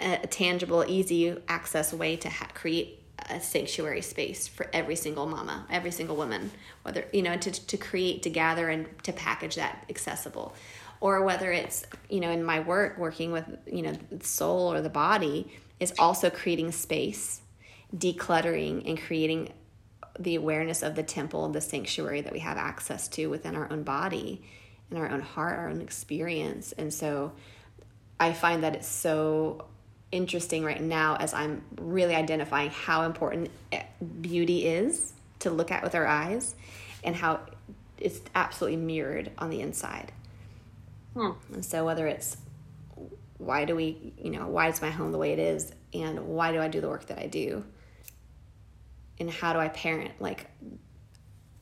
a 0.00 0.26
tangible, 0.26 0.84
easy 0.86 1.36
access 1.48 1.92
way 1.92 2.16
to 2.16 2.28
ha- 2.28 2.48
create 2.54 3.02
a 3.30 3.40
sanctuary 3.40 4.00
space 4.00 4.46
for 4.48 4.68
every 4.72 4.96
single 4.96 5.26
mama, 5.26 5.66
every 5.70 5.90
single 5.90 6.16
woman, 6.16 6.50
whether, 6.82 7.04
you 7.12 7.22
know, 7.22 7.36
to, 7.36 7.50
to 7.50 7.76
create, 7.76 8.22
to 8.22 8.30
gather, 8.30 8.68
and 8.68 8.86
to 9.02 9.12
package 9.12 9.56
that 9.56 9.84
accessible. 9.90 10.54
Or 11.00 11.22
whether 11.22 11.52
it's, 11.52 11.84
you 12.08 12.20
know, 12.20 12.30
in 12.30 12.42
my 12.42 12.60
work, 12.60 12.98
working 12.98 13.32
with, 13.32 13.44
you 13.66 13.82
know, 13.82 13.92
the 14.10 14.24
soul 14.24 14.72
or 14.72 14.80
the 14.80 14.90
body, 14.90 15.52
is 15.78 15.92
also 15.98 16.30
creating 16.30 16.72
space, 16.72 17.40
decluttering, 17.96 18.88
and 18.88 19.00
creating 19.00 19.52
the 20.18 20.34
awareness 20.34 20.82
of 20.82 20.96
the 20.96 21.02
temple, 21.02 21.48
the 21.50 21.60
sanctuary 21.60 22.20
that 22.20 22.32
we 22.32 22.40
have 22.40 22.56
access 22.56 23.06
to 23.08 23.26
within 23.26 23.54
our 23.54 23.70
own 23.72 23.84
body, 23.84 24.42
in 24.90 24.96
our 24.96 25.08
own 25.08 25.20
heart, 25.20 25.58
our 25.58 25.68
own 25.68 25.80
experience. 25.80 26.72
And 26.72 26.92
so 26.92 27.32
I 28.18 28.32
find 28.32 28.64
that 28.64 28.74
it's 28.74 28.88
so 28.88 29.66
interesting 30.10 30.64
right 30.64 30.80
now 30.80 31.16
as 31.16 31.34
I'm 31.34 31.62
really 31.76 32.14
identifying 32.14 32.70
how 32.70 33.02
important 33.02 33.50
beauty 34.20 34.66
is 34.66 35.12
to 35.40 35.50
look 35.50 35.70
at 35.70 35.82
with 35.82 35.94
our 35.94 36.06
eyes 36.06 36.54
and 37.04 37.14
how 37.14 37.40
it's 37.98 38.20
absolutely 38.34 38.78
mirrored 38.78 39.30
on 39.38 39.50
the 39.50 39.60
inside. 39.60 40.12
Hmm. 41.14 41.32
And 41.52 41.64
so 41.64 41.84
whether 41.84 42.06
it's 42.06 42.36
why 43.38 43.64
do 43.64 43.76
we, 43.76 44.12
you 44.18 44.30
know, 44.30 44.48
why 44.48 44.68
is 44.68 44.82
my 44.82 44.90
home 44.90 45.12
the 45.12 45.18
way 45.18 45.32
it 45.32 45.38
is 45.38 45.72
and 45.92 46.26
why 46.26 46.52
do 46.52 46.60
I 46.60 46.68
do 46.68 46.80
the 46.80 46.88
work 46.88 47.06
that 47.06 47.18
I 47.18 47.26
do? 47.26 47.64
And 49.20 49.30
how 49.30 49.52
do 49.52 49.58
I 49.58 49.68
parent 49.68 50.12
like 50.20 50.46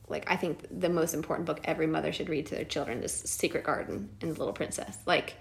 like 0.09 0.31
I 0.31 0.37
think 0.37 0.65
the 0.71 0.89
most 0.89 1.15
important 1.15 1.47
book 1.47 1.61
every 1.65 1.87
mother 1.87 2.13
should 2.13 2.29
read 2.29 2.47
to 2.47 2.55
their 2.55 2.65
children 2.65 3.03
is 3.03 3.13
Secret 3.13 3.65
Garden 3.65 4.09
and 4.21 4.35
The 4.35 4.39
Little 4.39 4.53
Princess. 4.53 4.97
Like 5.05 5.35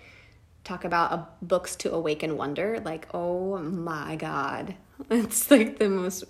talk 0.65 0.83
about 0.83 1.13
a, 1.13 1.27
books 1.45 1.77
to 1.77 1.93
awaken 1.93 2.35
wonder 2.35 2.81
like 2.83 3.07
oh 3.13 3.57
my 3.59 4.17
god. 4.17 4.75
It's 5.09 5.51
like 5.51 5.77
the 5.77 5.89
most 5.89 6.23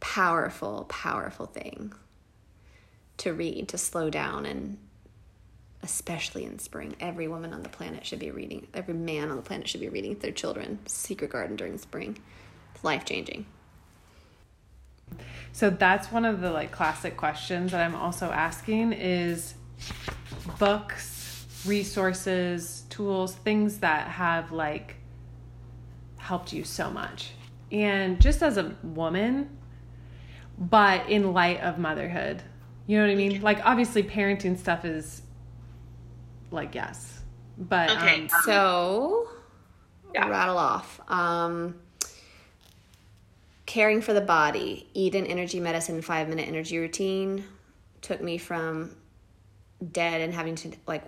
powerful 0.00 0.86
powerful 0.88 1.46
thing 1.46 1.92
to 3.18 3.32
read 3.32 3.68
to 3.68 3.78
slow 3.78 4.08
down 4.08 4.46
and 4.46 4.78
especially 5.82 6.44
in 6.44 6.58
spring. 6.58 6.96
Every 7.00 7.28
woman 7.28 7.52
on 7.52 7.62
the 7.62 7.68
planet 7.68 8.06
should 8.06 8.18
be 8.18 8.30
reading 8.30 8.66
every 8.72 8.94
man 8.94 9.30
on 9.30 9.36
the 9.36 9.42
planet 9.42 9.68
should 9.68 9.80
be 9.80 9.88
reading 9.88 10.16
their 10.18 10.32
children. 10.32 10.78
Secret 10.86 11.30
garden 11.30 11.56
during 11.56 11.78
spring. 11.78 12.18
It's 12.74 12.82
life 12.82 13.04
changing 13.04 13.46
so 15.54 15.68
that's 15.68 16.10
one 16.10 16.24
of 16.24 16.40
the 16.40 16.50
like 16.50 16.72
classic 16.72 17.18
questions 17.18 17.72
that 17.72 17.84
i'm 17.84 17.94
also 17.94 18.30
asking 18.30 18.94
is 18.94 19.52
books 20.58 21.22
resources, 21.64 22.81
tools, 22.92 23.34
things 23.34 23.78
that 23.78 24.06
have 24.06 24.52
like 24.52 24.96
helped 26.18 26.52
you 26.52 26.62
so 26.62 26.90
much. 26.90 27.32
And 27.72 28.20
just 28.20 28.42
as 28.42 28.58
a 28.58 28.76
woman, 28.82 29.48
but 30.58 31.08
in 31.08 31.32
light 31.32 31.60
of 31.60 31.78
motherhood. 31.78 32.42
You 32.86 32.98
know 32.98 33.06
what 33.06 33.12
I 33.12 33.16
mean? 33.16 33.40
Like 33.40 33.64
obviously 33.64 34.02
parenting 34.02 34.58
stuff 34.58 34.84
is 34.84 35.22
like 36.50 36.74
yes. 36.74 37.20
But 37.56 37.90
okay, 37.90 38.22
um, 38.22 38.28
so 38.44 39.28
yeah. 40.14 40.28
rattle 40.28 40.58
off. 40.58 41.00
Um 41.08 41.76
caring 43.64 44.02
for 44.02 44.12
the 44.12 44.20
body, 44.20 44.86
Eden 44.92 45.24
energy 45.26 45.58
medicine 45.58 46.02
5 46.02 46.28
minute 46.28 46.46
energy 46.46 46.76
routine 46.76 47.44
took 48.02 48.20
me 48.20 48.36
from 48.36 48.94
dead 49.90 50.20
and 50.20 50.34
having 50.34 50.54
to 50.56 50.72
like 50.86 51.04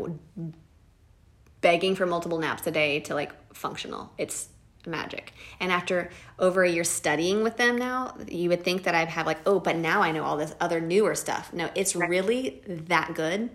begging 1.65 1.95
for 1.97 2.05
multiple 2.05 2.37
naps 2.37 2.67
a 2.67 2.71
day 2.71 3.01
to 3.01 3.15
like 3.15 3.33
functional. 3.55 4.13
It's 4.19 4.51
magic. 4.87 5.33
And 5.61 5.73
after 5.73 6.11
over 6.39 6.63
a 6.63 6.69
year 6.69 6.85
studying 6.85 7.43
with 7.43 7.57
them 7.57 7.79
now, 7.79 8.15
you 8.29 8.51
would 8.51 8.63
think 8.63 8.83
that 8.83 8.95
I'd 8.95 9.09
have 9.09 9.25
like, 9.27 9.39
oh, 9.47 9.61
but 9.61 9.75
now 9.75 10.03
I 10.03 10.13
know 10.13 10.25
all 10.25 10.37
this 10.37 10.55
other 10.61 10.79
newer 10.79 11.15
stuff. 11.15 11.55
No, 11.55 11.71
it's 11.75 11.97
really 11.97 12.61
that 12.67 13.15
good. 13.15 13.49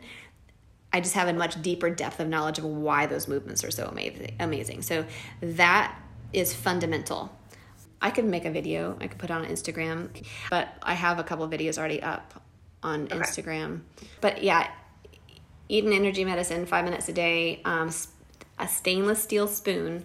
I 0.92 1.02
just 1.02 1.14
have 1.14 1.28
a 1.28 1.34
much 1.34 1.62
deeper 1.62 1.92
depth 1.92 2.20
of 2.20 2.28
knowledge 2.28 2.58
of 2.58 2.66
why 2.66 3.06
those 3.06 3.28
movements 3.28 3.64
are 3.64 3.70
so 3.70 3.86
amazing. 3.86 4.36
Amazing. 4.40 4.82
So 4.82 5.06
that 5.42 5.96
is 6.34 6.56
fundamental. 6.56 7.32
I 8.02 8.10
could 8.10 8.26
make 8.26 8.46
a 8.46 8.52
video. 8.52 8.98
I 9.00 9.06
could 9.06 9.20
put 9.20 9.30
on 9.30 9.46
Instagram, 9.46 10.10
but 10.50 10.68
I 10.82 10.96
have 10.96 11.20
a 11.20 11.24
couple 11.24 11.48
videos 11.48 11.78
already 11.78 12.02
up 12.02 12.44
on 12.82 13.04
okay. 13.04 13.18
Instagram. 13.18 13.82
But 14.20 14.44
yeah, 14.44 14.68
Eden 15.70 15.94
energy 15.94 16.26
medicine, 16.26 16.66
five 16.66 16.84
minutes 16.84 17.08
a 17.08 17.14
day, 17.14 17.62
um, 17.64 17.92
a 18.58 18.68
stainless 18.68 19.22
steel 19.22 19.48
spoon. 19.48 20.04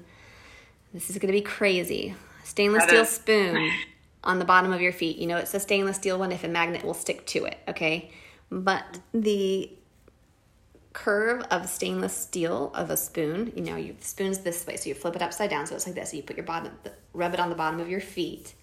This 0.92 1.10
is 1.10 1.16
going 1.16 1.32
to 1.32 1.38
be 1.38 1.40
crazy. 1.40 2.14
Stainless 2.44 2.84
steel 2.84 3.06
spoon 3.06 3.72
on 4.22 4.38
the 4.38 4.44
bottom 4.44 4.72
of 4.72 4.82
your 4.82 4.92
feet. 4.92 5.16
You 5.16 5.26
know, 5.26 5.38
it's 5.38 5.54
a 5.54 5.60
stainless 5.60 5.96
steel 5.96 6.18
one 6.18 6.32
if 6.32 6.44
a 6.44 6.48
magnet 6.48 6.84
will 6.84 6.94
stick 6.94 7.26
to 7.28 7.46
it, 7.46 7.58
okay? 7.66 8.12
But 8.50 9.00
the 9.12 9.70
curve 10.92 11.42
of 11.50 11.68
stainless 11.68 12.14
steel 12.14 12.70
of 12.74 12.90
a 12.90 12.96
spoon, 12.96 13.52
you 13.56 13.62
know, 13.62 13.76
you 13.76 13.96
spoons 14.00 14.38
this 14.38 14.66
way, 14.66 14.76
so 14.76 14.90
you 14.90 14.94
flip 14.94 15.16
it 15.16 15.22
upside 15.22 15.50
down, 15.50 15.66
so 15.66 15.74
it's 15.74 15.86
like 15.86 15.96
this. 15.96 16.10
So 16.10 16.18
you 16.18 16.22
put 16.22 16.36
your 16.36 16.46
bottom, 16.46 16.72
rub 17.14 17.32
it 17.32 17.40
on 17.40 17.48
the 17.48 17.56
bottom 17.56 17.80
of 17.80 17.88
your 17.88 18.00
feet. 18.00 18.54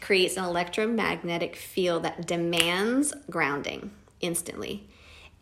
creates 0.00 0.38
an 0.38 0.44
electromagnetic 0.44 1.54
field 1.54 2.02
that 2.04 2.26
demands 2.26 3.14
grounding 3.28 3.90
instantly 4.20 4.88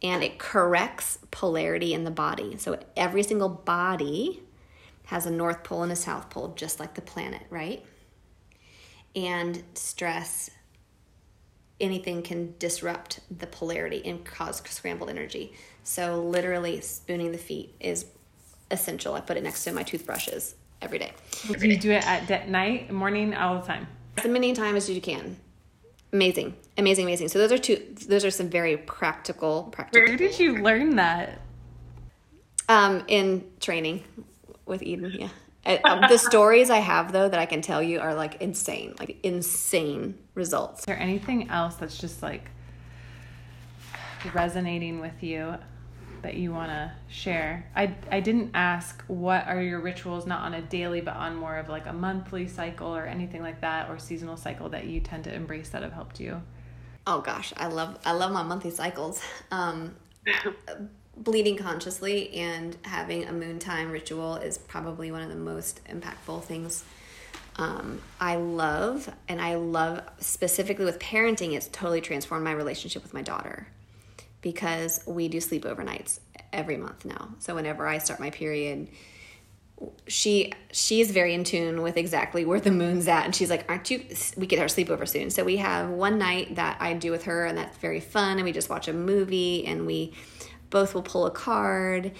and 0.02 0.22
it 0.22 0.38
corrects 0.38 1.18
polarity 1.30 1.94
in 1.94 2.04
the 2.04 2.10
body. 2.10 2.56
So 2.56 2.78
every 2.96 3.22
single 3.22 3.48
body 3.48 4.42
has 5.06 5.26
a 5.26 5.30
north 5.30 5.62
pole 5.62 5.82
and 5.82 5.92
a 5.92 5.96
south 5.96 6.30
pole, 6.30 6.54
just 6.56 6.80
like 6.80 6.94
the 6.94 7.02
planet, 7.02 7.42
right? 7.50 7.84
And 9.14 9.62
stress, 9.74 10.50
anything 11.80 12.22
can 12.22 12.54
disrupt 12.58 13.20
the 13.36 13.46
polarity 13.46 14.02
and 14.04 14.24
cause 14.24 14.62
scrambled 14.66 15.10
energy. 15.10 15.52
So 15.84 16.22
literally, 16.22 16.80
spooning 16.80 17.32
the 17.32 17.38
feet 17.38 17.74
is 17.78 18.06
essential. 18.70 19.14
I 19.14 19.20
put 19.20 19.36
it 19.36 19.42
next 19.42 19.64
to 19.64 19.72
my 19.72 19.82
toothbrushes 19.82 20.54
every 20.80 20.98
day. 20.98 21.12
Do 21.46 21.68
you 21.68 21.78
do 21.78 21.90
it 21.90 22.06
at 22.06 22.48
night, 22.48 22.90
morning, 22.90 23.34
all 23.34 23.60
the 23.60 23.66
time? 23.66 23.86
As 24.16 24.26
many 24.26 24.52
times 24.52 24.88
as 24.88 24.90
you 24.90 25.00
can. 25.00 25.36
Amazing, 26.12 26.54
amazing, 26.76 27.06
amazing. 27.06 27.28
So 27.28 27.38
those 27.38 27.52
are 27.52 27.58
two. 27.58 27.94
Those 28.06 28.24
are 28.24 28.30
some 28.30 28.50
very 28.50 28.76
practical. 28.76 29.64
Practical. 29.72 30.08
Where 30.08 30.16
did 30.16 30.38
you 30.38 30.62
learn 30.62 30.96
that? 30.96 31.40
Um, 32.68 33.04
in 33.08 33.44
training 33.60 34.04
with 34.66 34.82
Eden. 34.82 35.12
Yeah. 35.64 35.78
Um, 35.84 36.02
the 36.08 36.18
stories 36.30 36.70
I 36.70 36.78
have 36.78 37.12
though 37.12 37.28
that 37.28 37.38
I 37.38 37.46
can 37.46 37.62
tell 37.62 37.82
you 37.82 38.00
are 38.00 38.14
like 38.14 38.42
insane, 38.42 38.94
like 38.98 39.18
insane 39.22 40.18
results. 40.34 40.80
Is 40.80 40.86
there 40.86 40.98
anything 40.98 41.48
else 41.48 41.76
that's 41.76 41.96
just 41.96 42.22
like 42.22 42.50
resonating 44.34 45.00
with 45.00 45.22
you 45.22 45.56
that 46.22 46.34
you 46.34 46.52
want 46.52 46.70
to 46.70 46.92
share? 47.08 47.66
I 47.74 47.94
I 48.10 48.20
didn't 48.20 48.50
ask 48.54 49.02
what 49.06 49.46
are 49.46 49.60
your 49.60 49.80
rituals 49.80 50.26
not 50.26 50.42
on 50.42 50.54
a 50.54 50.62
daily 50.62 51.00
but 51.00 51.14
on 51.16 51.36
more 51.36 51.56
of 51.56 51.68
like 51.68 51.86
a 51.86 51.92
monthly 51.92 52.48
cycle 52.48 52.94
or 52.94 53.04
anything 53.06 53.42
like 53.42 53.60
that 53.60 53.90
or 53.90 53.98
seasonal 53.98 54.36
cycle 54.36 54.68
that 54.70 54.86
you 54.86 55.00
tend 55.00 55.24
to 55.24 55.34
embrace 55.34 55.70
that 55.70 55.82
have 55.82 55.92
helped 55.92 56.20
you. 56.20 56.42
Oh 57.06 57.20
gosh, 57.20 57.52
I 57.56 57.66
love 57.68 57.98
I 58.04 58.12
love 58.12 58.32
my 58.32 58.42
monthly 58.42 58.70
cycles. 58.70 59.22
Um, 59.50 59.96
bleeding 61.16 61.58
consciously 61.58 62.32
and 62.32 62.76
having 62.82 63.24
a 63.24 63.32
moon 63.32 63.58
time 63.58 63.90
ritual 63.90 64.36
is 64.36 64.56
probably 64.56 65.12
one 65.12 65.20
of 65.20 65.28
the 65.28 65.36
most 65.36 65.84
impactful 65.84 66.42
things 66.44 66.84
um, 67.56 68.00
I 68.18 68.36
love, 68.36 69.12
and 69.28 69.40
I 69.40 69.56
love 69.56 70.00
specifically 70.20 70.84
with 70.84 70.98
parenting, 70.98 71.52
it's 71.52 71.68
totally 71.68 72.00
transformed 72.00 72.44
my 72.44 72.52
relationship 72.52 73.02
with 73.02 73.12
my 73.12 73.22
daughter 73.22 73.66
because 74.42 75.00
we 75.06 75.28
do 75.28 75.40
sleep 75.40 75.64
overnights 75.64 76.18
every 76.52 76.76
month 76.76 77.04
now. 77.04 77.34
So 77.38 77.54
whenever 77.54 77.86
I 77.86 77.98
start 77.98 78.20
my 78.20 78.30
period, 78.30 78.88
she 80.06 80.52
she's 80.70 81.10
very 81.10 81.34
in 81.34 81.44
tune 81.44 81.82
with 81.82 81.96
exactly 81.96 82.44
where 82.44 82.60
the 82.60 82.70
moon's 82.70 83.08
at. 83.08 83.24
And 83.24 83.34
she's 83.34 83.50
like 83.50 83.64
aren't 83.68 83.90
you 83.90 84.04
we 84.36 84.46
get 84.46 84.58
our 84.58 84.66
sleepover 84.66 85.08
soon. 85.08 85.30
So 85.30 85.44
we 85.44 85.56
have 85.56 85.88
one 85.88 86.18
night 86.18 86.56
that 86.56 86.76
i 86.80 86.92
do 86.92 87.10
with 87.10 87.24
her 87.24 87.46
and 87.46 87.56
that's 87.56 87.78
very 87.78 88.00
fun 88.00 88.36
and 88.36 88.44
we 88.44 88.52
just 88.52 88.68
watch 88.68 88.88
a 88.88 88.92
movie 88.92 89.64
and 89.66 89.86
we 89.86 90.12
both 90.70 90.94
will 90.94 91.02
pull 91.02 91.26
a 91.26 91.30
card 91.30 92.12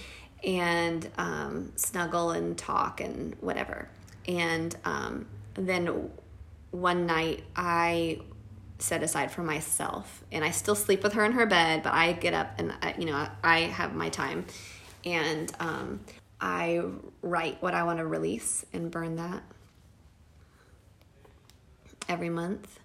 and 0.44 1.08
um, 1.18 1.72
snuggle 1.76 2.32
and 2.32 2.58
talk 2.58 3.00
and 3.00 3.36
whatever. 3.40 3.88
And 4.26 4.74
um, 4.84 5.26
then 5.54 6.10
one 6.72 7.06
night 7.06 7.44
i 7.54 8.18
set 8.82 9.02
aside 9.02 9.30
for 9.30 9.42
myself 9.42 10.24
and 10.32 10.44
i 10.44 10.50
still 10.50 10.74
sleep 10.74 11.02
with 11.02 11.12
her 11.12 11.24
in 11.24 11.32
her 11.32 11.46
bed 11.46 11.82
but 11.82 11.92
i 11.92 12.12
get 12.12 12.34
up 12.34 12.52
and 12.58 12.72
I, 12.82 12.94
you 12.98 13.06
know 13.06 13.26
i 13.42 13.60
have 13.60 13.94
my 13.94 14.08
time 14.08 14.44
and 15.04 15.52
um, 15.60 16.00
i 16.40 16.82
write 17.22 17.62
what 17.62 17.74
i 17.74 17.82
want 17.84 17.98
to 17.98 18.06
release 18.06 18.64
and 18.72 18.90
burn 18.90 19.16
that 19.16 19.42
every 22.08 22.30
month 22.30 22.78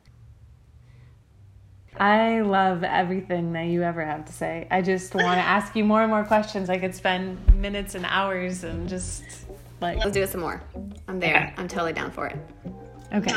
I 1.99 2.41
love 2.41 2.83
everything 2.83 3.53
that 3.53 3.63
you 3.69 3.81
ever 3.81 4.05
have 4.05 4.25
to 4.25 4.31
say. 4.31 4.67
I 4.69 4.83
just 4.83 5.15
want 5.15 5.25
to 5.25 5.41
ask 5.57 5.75
you 5.75 5.83
more 5.83 6.03
and 6.03 6.11
more 6.11 6.23
questions. 6.23 6.69
I 6.69 6.77
could 6.77 6.93
spend 6.93 7.39
minutes 7.55 7.95
and 7.95 8.05
hours 8.05 8.63
and 8.63 8.87
just 8.87 9.23
like. 9.81 9.97
let's 9.97 10.11
do 10.11 10.21
it 10.21 10.29
some 10.29 10.41
more 10.41 10.61
i'm 11.07 11.19
there 11.19 11.35
okay. 11.35 11.53
i'm 11.57 11.67
totally 11.67 11.93
down 11.93 12.11
for 12.11 12.27
it 12.27 12.37
Okay. 13.13 13.33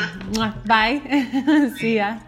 Bye. 0.66 1.72
See 1.78 1.96
ya. 1.96 2.18